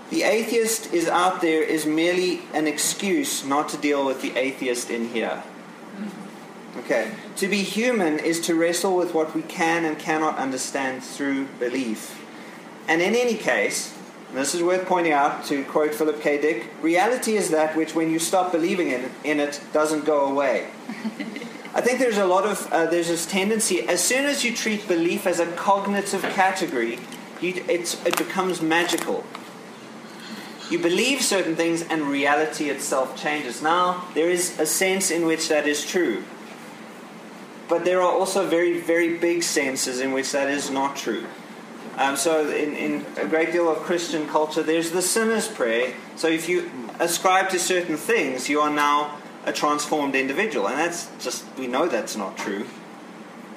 The 0.09 0.23
atheist 0.23 0.93
is 0.93 1.07
out 1.07 1.39
there 1.39 1.63
is 1.63 1.85
merely 1.85 2.41
an 2.53 2.67
excuse 2.67 3.45
not 3.45 3.69
to 3.69 3.77
deal 3.77 4.05
with 4.05 4.21
the 4.21 4.35
atheist 4.35 4.89
in 4.89 5.07
here. 5.07 5.43
Okay. 6.77 7.11
To 7.37 7.47
be 7.47 7.63
human 7.63 8.19
is 8.19 8.39
to 8.41 8.55
wrestle 8.55 8.95
with 8.95 9.13
what 9.13 9.35
we 9.35 9.41
can 9.41 9.83
and 9.83 9.99
cannot 9.99 10.37
understand 10.37 11.03
through 11.03 11.45
belief. 11.59 12.17
And 12.87 13.01
in 13.01 13.13
any 13.13 13.35
case, 13.35 13.93
this 14.33 14.55
is 14.55 14.63
worth 14.63 14.85
pointing 14.85 15.11
out 15.11 15.43
to 15.45 15.65
quote 15.65 15.93
Philip 15.93 16.21
K. 16.21 16.39
Dick 16.39 16.67
reality 16.81 17.35
is 17.35 17.49
that 17.49 17.75
which, 17.75 17.93
when 17.93 18.09
you 18.09 18.19
stop 18.19 18.51
believing 18.51 18.89
in, 18.89 19.11
in 19.25 19.39
it, 19.41 19.59
doesn't 19.73 20.05
go 20.05 20.25
away. 20.25 20.69
I 21.73 21.81
think 21.81 21.99
there's 21.99 22.17
a 22.17 22.25
lot 22.25 22.45
of, 22.45 22.71
uh, 22.71 22.85
there's 22.85 23.07
this 23.07 23.25
tendency, 23.25 23.81
as 23.81 24.01
soon 24.03 24.25
as 24.25 24.43
you 24.43 24.53
treat 24.53 24.87
belief 24.87 25.27
as 25.27 25.39
a 25.39 25.47
cognitive 25.53 26.21
category, 26.21 26.99
you, 27.41 27.63
it 27.67 28.17
becomes 28.17 28.61
magical. 28.61 29.23
You 30.69 30.79
believe 30.79 31.21
certain 31.21 31.57
things 31.57 31.81
and 31.81 32.03
reality 32.03 32.69
itself 32.69 33.21
changes. 33.21 33.61
Now, 33.61 34.07
there 34.13 34.29
is 34.29 34.57
a 34.59 34.65
sense 34.65 35.11
in 35.11 35.25
which 35.25 35.49
that 35.49 35.67
is 35.67 35.85
true. 35.85 36.23
But 37.71 37.85
there 37.85 38.01
are 38.01 38.11
also 38.11 38.45
very, 38.45 38.81
very 38.81 39.17
big 39.17 39.43
senses 39.43 40.01
in 40.01 40.11
which 40.11 40.33
that 40.33 40.49
is 40.49 40.69
not 40.69 40.97
true. 40.97 41.25
Um, 41.95 42.17
so, 42.17 42.49
in, 42.49 42.75
in 42.75 43.05
a 43.15 43.25
great 43.25 43.53
deal 43.53 43.71
of 43.71 43.77
Christian 43.77 44.27
culture, 44.27 44.61
there's 44.61 44.91
the 44.91 45.01
sinner's 45.01 45.47
prayer. 45.47 45.93
So, 46.17 46.27
if 46.27 46.49
you 46.49 46.69
ascribe 46.99 47.49
to 47.51 47.59
certain 47.59 47.95
things, 47.95 48.49
you 48.49 48.59
are 48.59 48.69
now 48.69 49.17
a 49.45 49.53
transformed 49.53 50.15
individual. 50.15 50.67
And 50.67 50.79
that's 50.79 51.07
just, 51.23 51.45
we 51.57 51.67
know 51.67 51.87
that's 51.87 52.17
not 52.17 52.37
true. 52.37 52.67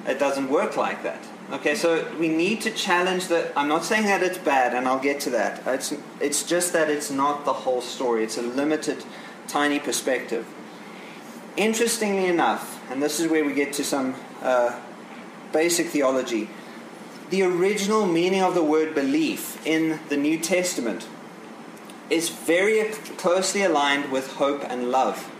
It 0.07 0.17
doesn't 0.17 0.47
work 0.47 0.77
like 0.77 1.03
that. 1.03 1.21
Okay, 1.51 1.75
so 1.75 2.09
we 2.17 2.29
need 2.29 2.61
to 2.61 2.71
challenge 2.71 3.27
that. 3.27 3.51
I'm 3.57 3.67
not 3.67 3.83
saying 3.83 4.05
that 4.05 4.23
it's 4.23 4.37
bad, 4.37 4.73
and 4.73 4.87
I'll 4.87 4.97
get 4.97 5.19
to 5.21 5.29
that. 5.31 5.61
It's, 5.67 5.93
it's 6.21 6.43
just 6.43 6.71
that 6.71 6.89
it's 6.89 7.11
not 7.11 7.43
the 7.43 7.51
whole 7.51 7.81
story, 7.81 8.23
it's 8.23 8.37
a 8.37 8.43
limited, 8.43 9.03
tiny 9.49 9.77
perspective. 9.77 10.47
Interestingly 11.57 12.27
enough, 12.27 12.74
and 12.89 13.01
this 13.01 13.19
is 13.19 13.29
where 13.29 13.43
we 13.43 13.53
get 13.53 13.73
to 13.73 13.83
some 13.83 14.15
uh, 14.41 14.79
basic 15.51 15.87
theology, 15.87 16.49
the 17.29 17.43
original 17.43 18.05
meaning 18.05 18.41
of 18.41 18.53
the 18.53 18.63
word 18.63 18.93
belief 18.93 19.65
in 19.65 19.99
the 20.09 20.17
New 20.17 20.37
Testament 20.39 21.07
is 22.09 22.29
very 22.29 22.89
closely 23.17 23.63
aligned 23.63 24.11
with 24.11 24.33
hope 24.33 24.63
and 24.63 24.91
love. 24.91 25.31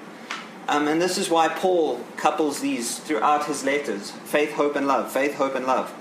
Um, 0.67 0.88
and 0.88 0.99
this 0.99 1.17
is 1.17 1.29
why 1.29 1.47
Paul 1.47 2.03
couples 2.17 2.60
these 2.60 2.97
throughout 2.99 3.45
his 3.45 3.63
letters 3.63 4.12
faith, 4.12 4.53
hope, 4.53 4.75
and 4.75 4.88
love. 4.88 5.12
Faith, 5.12 5.36
hope, 5.36 5.53
and 5.53 5.67
love. 5.67 5.91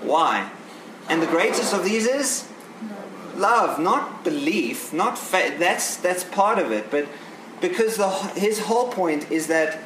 Why? 0.00 0.50
And 1.08 1.22
the 1.22 1.26
greatest 1.26 1.74
of 1.74 1.84
these 1.84 2.06
is 2.06 2.48
love, 3.34 3.78
not 3.78 4.24
belief, 4.24 4.92
not 4.92 5.18
faith. 5.18 5.58
That's, 5.58 5.96
that's 5.96 6.24
part 6.24 6.58
of 6.58 6.72
it. 6.72 6.90
But 6.90 7.06
because 7.60 7.96
the, 7.96 8.08
his 8.34 8.60
whole 8.60 8.88
point 8.88 9.30
is 9.30 9.48
that, 9.48 9.78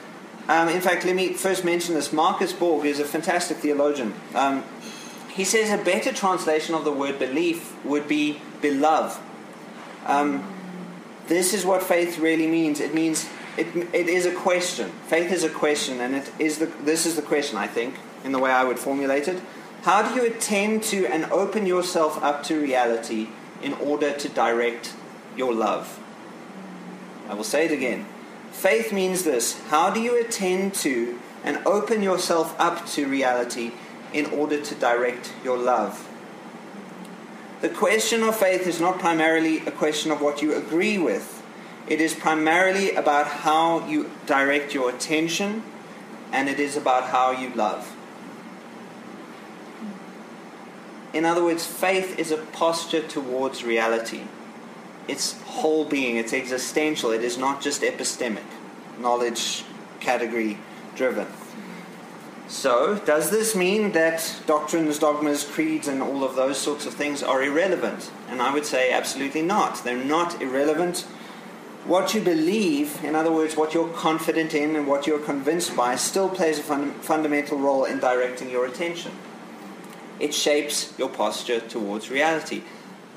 um, 0.51 0.69
in 0.69 0.81
fact, 0.81 1.05
let 1.05 1.15
me 1.15 1.33
first 1.35 1.65
mention 1.65 1.95
this. 1.95 2.13
Marcus 2.13 2.53
Borg 2.53 2.85
is 2.85 2.99
a 2.99 3.05
fantastic 3.05 3.59
theologian. 3.59 4.13
Um, 4.35 4.65
he 5.29 5.45
says 5.45 5.71
a 5.71 5.81
better 5.85 6.13
translation 6.13 6.75
of 6.75 6.85
the 6.85 6.91
word 6.91 7.21
belief 7.21 7.73
would 7.85 8.09
be 8.09 8.41
beloved. 8.61 9.17
Um, 10.07 10.43
this 11.29 11.55
is 11.55 11.65
what 11.65 11.85
faith 11.85 12.19
really 12.19 12.49
means. 12.49 12.81
It 12.81 12.93
means 12.95 13.29
it, 13.57 13.69
it 13.95 14.09
is 14.09 14.27
a 14.27 14.35
question. 14.35 14.91
Faith 15.07 15.31
is 15.31 15.45
a 15.45 15.51
question, 15.51 16.01
and 16.01 16.17
it 16.17 16.33
is 16.41 16.59
the, 16.59 16.67
this 16.67 17.07
is 17.07 17.15
the 17.15 17.23
question, 17.23 17.57
I 17.57 17.69
think, 17.69 17.95
in 18.25 18.33
the 18.33 18.41
way 18.41 18.51
I 18.51 18.65
would 18.65 18.81
formulate 18.81 19.29
it. 19.29 19.41
How 19.83 20.03
do 20.03 20.13
you 20.17 20.27
attend 20.27 20.83
to 20.85 21.07
and 21.07 21.27
open 21.27 21.65
yourself 21.65 22.21
up 22.25 22.43
to 22.47 22.61
reality 22.61 23.29
in 23.63 23.75
order 23.75 24.13
to 24.13 24.29
direct 24.29 24.95
your 25.37 25.55
love? 25.55 26.01
I 27.29 27.35
will 27.35 27.45
say 27.45 27.67
it 27.67 27.71
again. 27.71 28.07
Faith 28.61 28.93
means 28.93 29.25
this 29.25 29.59
How 29.69 29.89
do 29.89 30.01
you 30.01 30.21
attend 30.21 30.75
to 30.75 31.19
and 31.43 31.57
open 31.65 32.03
yourself 32.03 32.55
up 32.61 32.87
to 32.89 33.07
reality 33.07 33.73
in 34.13 34.27
order 34.27 34.61
to 34.61 34.75
direct 34.75 35.33
your 35.43 35.57
love? 35.57 36.07
The 37.63 37.71
question 37.71 38.23
of 38.23 38.37
faith 38.37 38.67
is 38.67 38.79
not 38.79 38.99
primarily 38.99 39.61
a 39.61 39.71
question 39.71 40.11
of 40.11 40.21
what 40.21 40.43
you 40.43 40.55
agree 40.55 40.99
with 40.99 41.43
it 41.87 42.03
is 42.03 42.15
primarily 42.15 42.95
about 42.95 43.27
how 43.27 43.87
you 43.89 44.11
direct 44.27 44.75
your 44.75 44.91
attention, 44.91 45.63
and 46.31 46.47
it 46.47 46.61
is 46.61 46.77
about 46.77 47.05
how 47.05 47.31
you 47.31 47.49
love. 47.55 47.97
In 51.15 51.25
other 51.25 51.43
words, 51.43 51.65
faith 51.65 52.19
is 52.19 52.31
a 52.31 52.37
posture 52.37 53.03
towards 53.09 53.65
reality. 53.65 54.25
It's 55.09 55.41
whole 55.43 55.85
being, 55.85 56.17
it's 56.17 56.33
existential, 56.33 57.11
it 57.11 57.23
is 57.23 57.37
not 57.37 57.61
just 57.61 57.83
epistemic, 57.83 58.45
knowledge 58.99 59.65
category 59.99 60.59
driven. 60.95 61.27
So, 62.49 62.97
does 62.97 63.31
this 63.31 63.55
mean 63.55 63.93
that 63.93 64.43
doctrines, 64.47 64.99
dogmas, 64.99 65.45
creeds, 65.45 65.87
and 65.87 66.03
all 66.03 66.25
of 66.25 66.35
those 66.35 66.59
sorts 66.59 66.85
of 66.85 66.95
things 66.95 67.23
are 67.23 67.43
irrelevant? 67.43 68.11
And 68.29 68.43
I 68.43 68.53
would 68.53 68.67
say 68.67 68.93
absolutely 68.93 69.43
not. 69.43 69.85
They're 69.85 69.97
not 69.97 70.43
irrelevant 70.43 71.07
what 71.85 72.13
you 72.15 72.21
believe, 72.21 73.03
in 73.03 73.15
other 73.15 73.33
words, 73.33 73.57
what 73.57 73.73
you're 73.73 73.89
confident 73.89 74.55
in 74.55 74.77
and 74.77 74.87
what 74.87 75.07
you're 75.07 75.19
convinced 75.19 75.75
by, 75.75 75.97
still 75.97 76.29
plays 76.29 76.59
a 76.59 76.63
fun- 76.63 76.93
fundamental 77.01 77.59
role 77.59 77.85
in 77.85 77.99
directing 77.99 78.51
your 78.51 78.67
attention. 78.67 79.13
It 80.19 80.35
shapes 80.35 80.93
your 80.99 81.09
posture 81.09 81.61
towards 81.61 82.11
reality. 82.11 82.63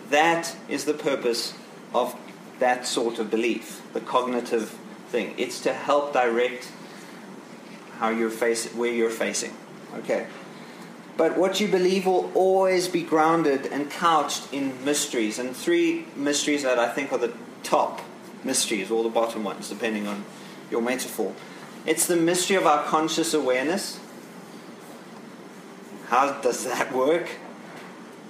That 0.10 0.56
is 0.70 0.86
the 0.86 0.94
purpose 0.94 1.54
of 1.94 2.16
that 2.60 2.86
sort 2.88 3.20
of 3.20 3.30
belief, 3.30 3.82
the 3.94 4.00
cognitive 4.00 4.78
thing. 5.10 5.34
It's 5.38 5.60
to 5.62 5.74
help 5.74 6.14
direct 6.14 6.72
how 8.00 8.10
you're 8.10 8.30
face- 8.30 8.74
where 8.74 8.92
you're 8.92 9.10
facing. 9.10 9.54
Okay. 10.00 10.28
But 11.16 11.38
what 11.38 11.60
you 11.60 11.68
believe 11.68 12.08
will 12.08 12.32
always 12.34 12.88
be 12.88 13.04
grounded 13.04 13.68
and 13.68 13.90
couched 13.90 14.52
in 14.52 14.84
mysteries. 14.84 15.38
And 15.38 15.56
three 15.56 16.08
mysteries 16.16 16.64
that 16.64 16.80
I 16.80 16.90
think 16.90 17.12
are 17.12 17.20
the 17.20 17.34
top 17.62 18.02
mysteries, 18.44 18.92
or 18.92 19.04
the 19.04 19.10
bottom 19.10 19.44
ones, 19.44 19.70
depending 19.70 20.08
on 20.08 20.26
your 20.70 20.82
metaphor. 20.82 21.34
It's 21.86 22.08
the 22.08 22.16
mystery 22.16 22.58
of 22.58 22.66
our 22.66 22.84
conscious 22.84 23.34
awareness. 23.34 24.00
How 26.08 26.42
does 26.42 26.66
that 26.66 26.94
work? 26.94 27.30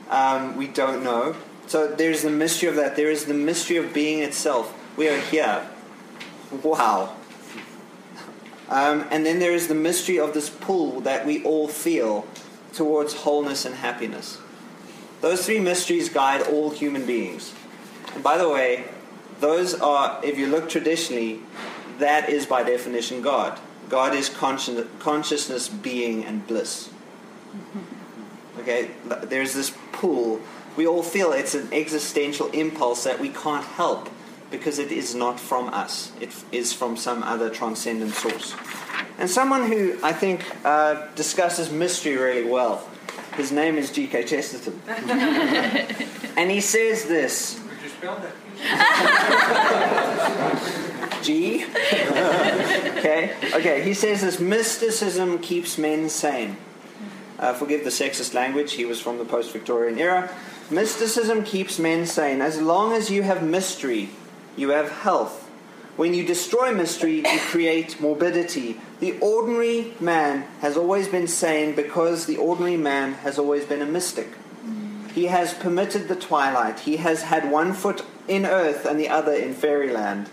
Um, 0.10 0.56
we 0.58 0.68
don't 0.68 1.04
know. 1.04 1.36
So 1.68 1.88
there's 1.88 2.22
the 2.22 2.30
mystery 2.30 2.70
of 2.70 2.76
that. 2.76 2.96
There 2.96 3.10
is 3.10 3.26
the 3.26 3.34
mystery 3.34 3.78
of 3.78 3.94
being 3.94 4.20
itself. 4.20 4.74
We 4.98 5.10
are 5.10 5.20
here. 5.20 5.68
Wow. 6.62 7.16
Um, 8.70 9.06
and 9.12 9.26
then 9.26 9.40
there 9.40 9.54
is 9.54 9.68
the 9.68 9.76
mystery 9.76 10.20
of 10.20 10.34
this 10.34 10.50
pull 10.50 11.02
that 11.02 11.26
we 11.26 11.44
all 11.44 11.68
feel 11.68 12.26
towards 12.74 13.14
wholeness 13.14 13.66
and 13.66 13.76
happiness. 13.76 14.40
Those 15.22 15.46
three 15.46 15.60
mysteries 15.60 16.10
guide 16.10 16.42
all 16.42 16.70
human 16.70 17.06
beings. 17.06 17.54
And 18.14 18.24
by 18.24 18.38
the 18.38 18.50
way, 18.50 18.86
those 19.40 19.74
are, 19.80 20.20
if 20.24 20.38
you 20.38 20.48
look 20.48 20.70
traditionally, 20.70 21.40
that 22.00 22.30
is 22.30 22.46
by 22.46 22.64
definition 22.64 23.22
God. 23.22 23.60
God 23.90 24.16
is 24.16 24.30
consci- 24.30 24.88
consciousness, 25.00 25.70
being, 25.70 26.26
and 26.26 26.46
bliss. 26.48 26.90
Okay, 28.60 28.92
there's 29.24 29.54
this 29.54 29.76
pull. 29.92 30.40
We 30.76 30.88
all 30.88 31.04
feel 31.04 31.32
it's 31.32 31.54
an 31.54 31.70
existential 31.72 32.50
impulse 32.52 33.04
that 33.04 33.20
we 33.20 33.30
can't 33.30 33.66
help 33.66 34.10
because 34.50 34.80
it 34.80 34.92
is 34.92 35.16
not 35.16 35.40
from 35.40 35.70
us. 35.70 36.12
It 36.22 36.32
is 36.52 36.74
from 36.74 36.98
some 36.98 37.24
other 37.24 37.50
transcendent 37.50 38.14
source. 38.14 38.56
And 39.18 39.30
someone 39.30 39.68
who 39.68 39.98
I 40.04 40.14
think 40.14 40.44
uh, 40.66 41.08
discusses 41.16 41.72
mystery 41.72 42.18
really 42.18 42.50
well. 42.50 42.88
His 43.36 43.52
name 43.52 43.78
is 43.78 43.92
G.K. 43.92 44.26
Chesterton. 44.26 44.80
and 46.38 46.52
he 46.52 46.62
says 46.62 47.06
this. 47.06 47.60
Would 47.60 47.84
you 47.84 47.90
spell 47.90 48.16
that? 48.20 48.34
G. 51.24 51.66
okay. 53.00 53.36
Okay. 53.54 53.82
He 53.84 53.94
says 53.94 54.22
this 54.22 54.40
mysticism 54.40 55.40
keeps 55.40 55.78
men 55.78 56.10
sane. 56.10 56.58
Uh, 57.40 57.54
forgive 57.54 57.84
the 57.84 57.90
sexist 57.90 58.34
language. 58.34 58.74
He 58.74 58.86
was 58.86 59.02
from 59.02 59.18
the 59.18 59.26
post-Victorian 59.26 59.98
era. 59.98 60.30
Mysticism 60.70 61.44
keeps 61.44 61.78
men 61.78 62.06
sane. 62.06 62.42
As 62.42 62.62
long 62.62 62.94
as 62.94 63.10
you 63.10 63.24
have 63.24 63.44
mystery, 63.44 64.10
you 64.56 64.70
have 64.70 64.90
health. 64.90 65.50
When 65.96 66.14
you 66.14 66.26
destroy 66.26 66.74
mystery, 66.74 67.18
you 67.18 67.40
create 67.40 68.02
morbidity. 68.02 68.80
The 69.00 69.20
ordinary 69.20 69.94
man 70.00 70.46
has 70.62 70.76
always 70.76 71.08
been 71.08 71.28
sane 71.28 71.76
because 71.76 72.26
the 72.26 72.38
ordinary 72.38 72.78
man 72.78 73.14
has 73.16 73.38
always 73.38 73.66
been 73.66 73.82
a 73.82 73.86
mystic. 73.86 74.30
He 75.14 75.26
has 75.26 75.54
permitted 75.54 76.08
the 76.08 76.16
twilight. 76.16 76.80
He 76.80 76.98
has 76.98 77.24
had 77.24 77.52
one 77.52 77.74
foot 77.74 78.04
in 78.28 78.46
earth 78.46 78.86
and 78.86 79.00
the 79.00 79.10
other 79.10 79.34
in 79.34 79.54
fairyland. 79.54 80.30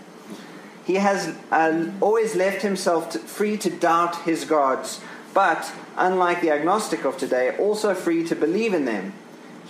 He 0.86 0.94
has 0.94 1.36
uh, 1.50 1.90
always 2.00 2.34
left 2.34 2.62
himself 2.62 3.10
to, 3.10 3.18
free 3.18 3.58
to 3.58 3.68
doubt 3.68 4.22
his 4.22 4.44
gods, 4.44 5.00
but, 5.34 5.72
unlike 5.96 6.40
the 6.40 6.50
agnostic 6.50 7.04
of 7.04 7.18
today, 7.18 7.54
also 7.58 7.94
free 7.94 8.26
to 8.26 8.34
believe 8.34 8.72
in 8.72 8.86
them. 8.86 9.12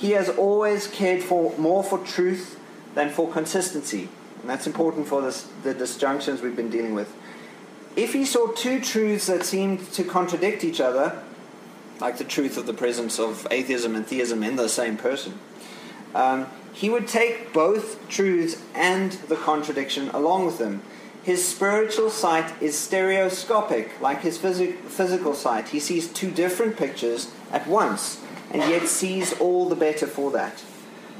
He 0.00 0.12
has 0.12 0.30
always 0.30 0.86
cared 0.86 1.22
for 1.22 1.54
more 1.58 1.84
for 1.84 1.98
truth 1.98 2.58
than 2.94 3.10
for 3.10 3.30
consistency. 3.30 4.08
And 4.40 4.48
that's 4.48 4.66
important 4.66 5.06
for 5.06 5.20
this, 5.20 5.46
the 5.62 5.74
disjunctions 5.74 6.40
we've 6.40 6.56
been 6.56 6.70
dealing 6.70 6.94
with. 6.94 7.14
If 7.96 8.14
he 8.14 8.24
saw 8.24 8.46
two 8.46 8.80
truths 8.80 9.26
that 9.26 9.44
seemed 9.44 9.92
to 9.92 10.02
contradict 10.02 10.64
each 10.64 10.80
other, 10.80 11.22
like 12.00 12.16
the 12.16 12.24
truth 12.24 12.56
of 12.56 12.64
the 12.64 12.72
presence 12.72 13.20
of 13.20 13.46
atheism 13.50 13.94
and 13.94 14.06
theism 14.06 14.42
in 14.42 14.56
the 14.56 14.70
same 14.70 14.96
person, 14.96 15.38
um, 16.14 16.46
he 16.72 16.88
would 16.88 17.06
take 17.06 17.52
both 17.52 18.08
truths 18.08 18.56
and 18.74 19.12
the 19.28 19.36
contradiction 19.36 20.08
along 20.10 20.46
with 20.46 20.56
them. 20.56 20.82
His 21.22 21.46
spiritual 21.46 22.08
sight 22.08 22.50
is 22.62 22.78
stereoscopic, 22.78 24.00
like 24.00 24.22
his 24.22 24.38
phys- 24.38 24.78
physical 24.84 25.34
sight. 25.34 25.68
He 25.68 25.78
sees 25.78 26.08
two 26.08 26.30
different 26.30 26.78
pictures 26.78 27.30
at 27.52 27.66
once, 27.66 28.22
and 28.50 28.62
yet 28.70 28.86
sees 28.88 29.32
all 29.34 29.68
the 29.68 29.76
better 29.76 30.06
for 30.06 30.30
that. 30.32 30.62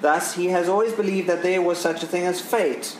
Thus, 0.00 0.34
he 0.34 0.46
has 0.46 0.68
always 0.68 0.92
believed 0.92 1.28
that 1.28 1.42
there 1.42 1.62
was 1.62 1.78
such 1.78 2.02
a 2.02 2.06
thing 2.06 2.24
as 2.24 2.40
fate, 2.40 2.96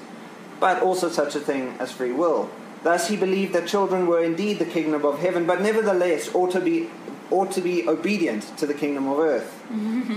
but 0.58 0.82
also 0.82 1.08
such 1.08 1.34
a 1.34 1.40
thing 1.40 1.74
as 1.78 1.90
free 1.90 2.12
will. 2.12 2.50
Thus, 2.82 3.08
he 3.08 3.16
believed 3.16 3.54
that 3.54 3.66
children 3.66 4.06
were 4.06 4.22
indeed 4.22 4.58
the 4.58 4.64
kingdom 4.64 5.04
of 5.04 5.18
heaven, 5.18 5.46
but 5.46 5.60
nevertheless 5.60 6.34
ought 6.34 6.52
to 6.52 6.60
be 6.60 6.88
ought 7.30 7.52
to 7.52 7.60
be 7.60 7.88
obedient 7.88 8.42
to 8.58 8.66
the 8.66 8.74
kingdom 8.74 9.06
of 9.06 9.18
earth. 9.20 9.62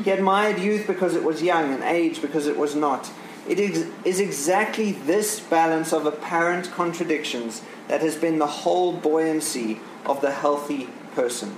he 0.03 0.09
admired 0.09 0.57
youth 0.57 0.87
because 0.87 1.13
it 1.13 1.23
was 1.23 1.43
young, 1.43 1.71
and 1.71 1.83
age 1.83 2.21
because 2.21 2.47
it 2.47 2.57
was 2.57 2.75
not. 2.75 3.11
It 3.47 3.59
is, 3.59 3.87
is 4.03 4.19
exactly 4.19 4.93
this 4.93 5.39
balance 5.39 5.93
of 5.93 6.05
apparent 6.07 6.71
contradictions 6.71 7.61
that 7.87 8.01
has 8.01 8.15
been 8.15 8.39
the 8.39 8.47
whole 8.47 8.93
buoyancy 8.93 9.79
of 10.05 10.21
the 10.21 10.31
healthy 10.31 10.89
person. 11.13 11.55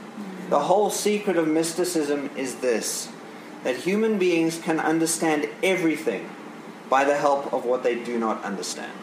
The 0.49 0.59
whole 0.59 0.89
secret 0.91 1.37
of 1.37 1.47
mysticism 1.47 2.29
is 2.35 2.55
this 2.55 3.09
that 3.63 3.77
human 3.77 4.19
beings 4.19 4.59
can 4.59 4.79
understand 4.79 5.49
everything 5.63 6.29
by 6.87 7.03
the 7.03 7.17
help 7.17 7.51
of 7.51 7.65
what 7.65 7.81
they 7.81 7.95
do 7.95 8.19
not 8.19 8.43
understand. 8.43 8.93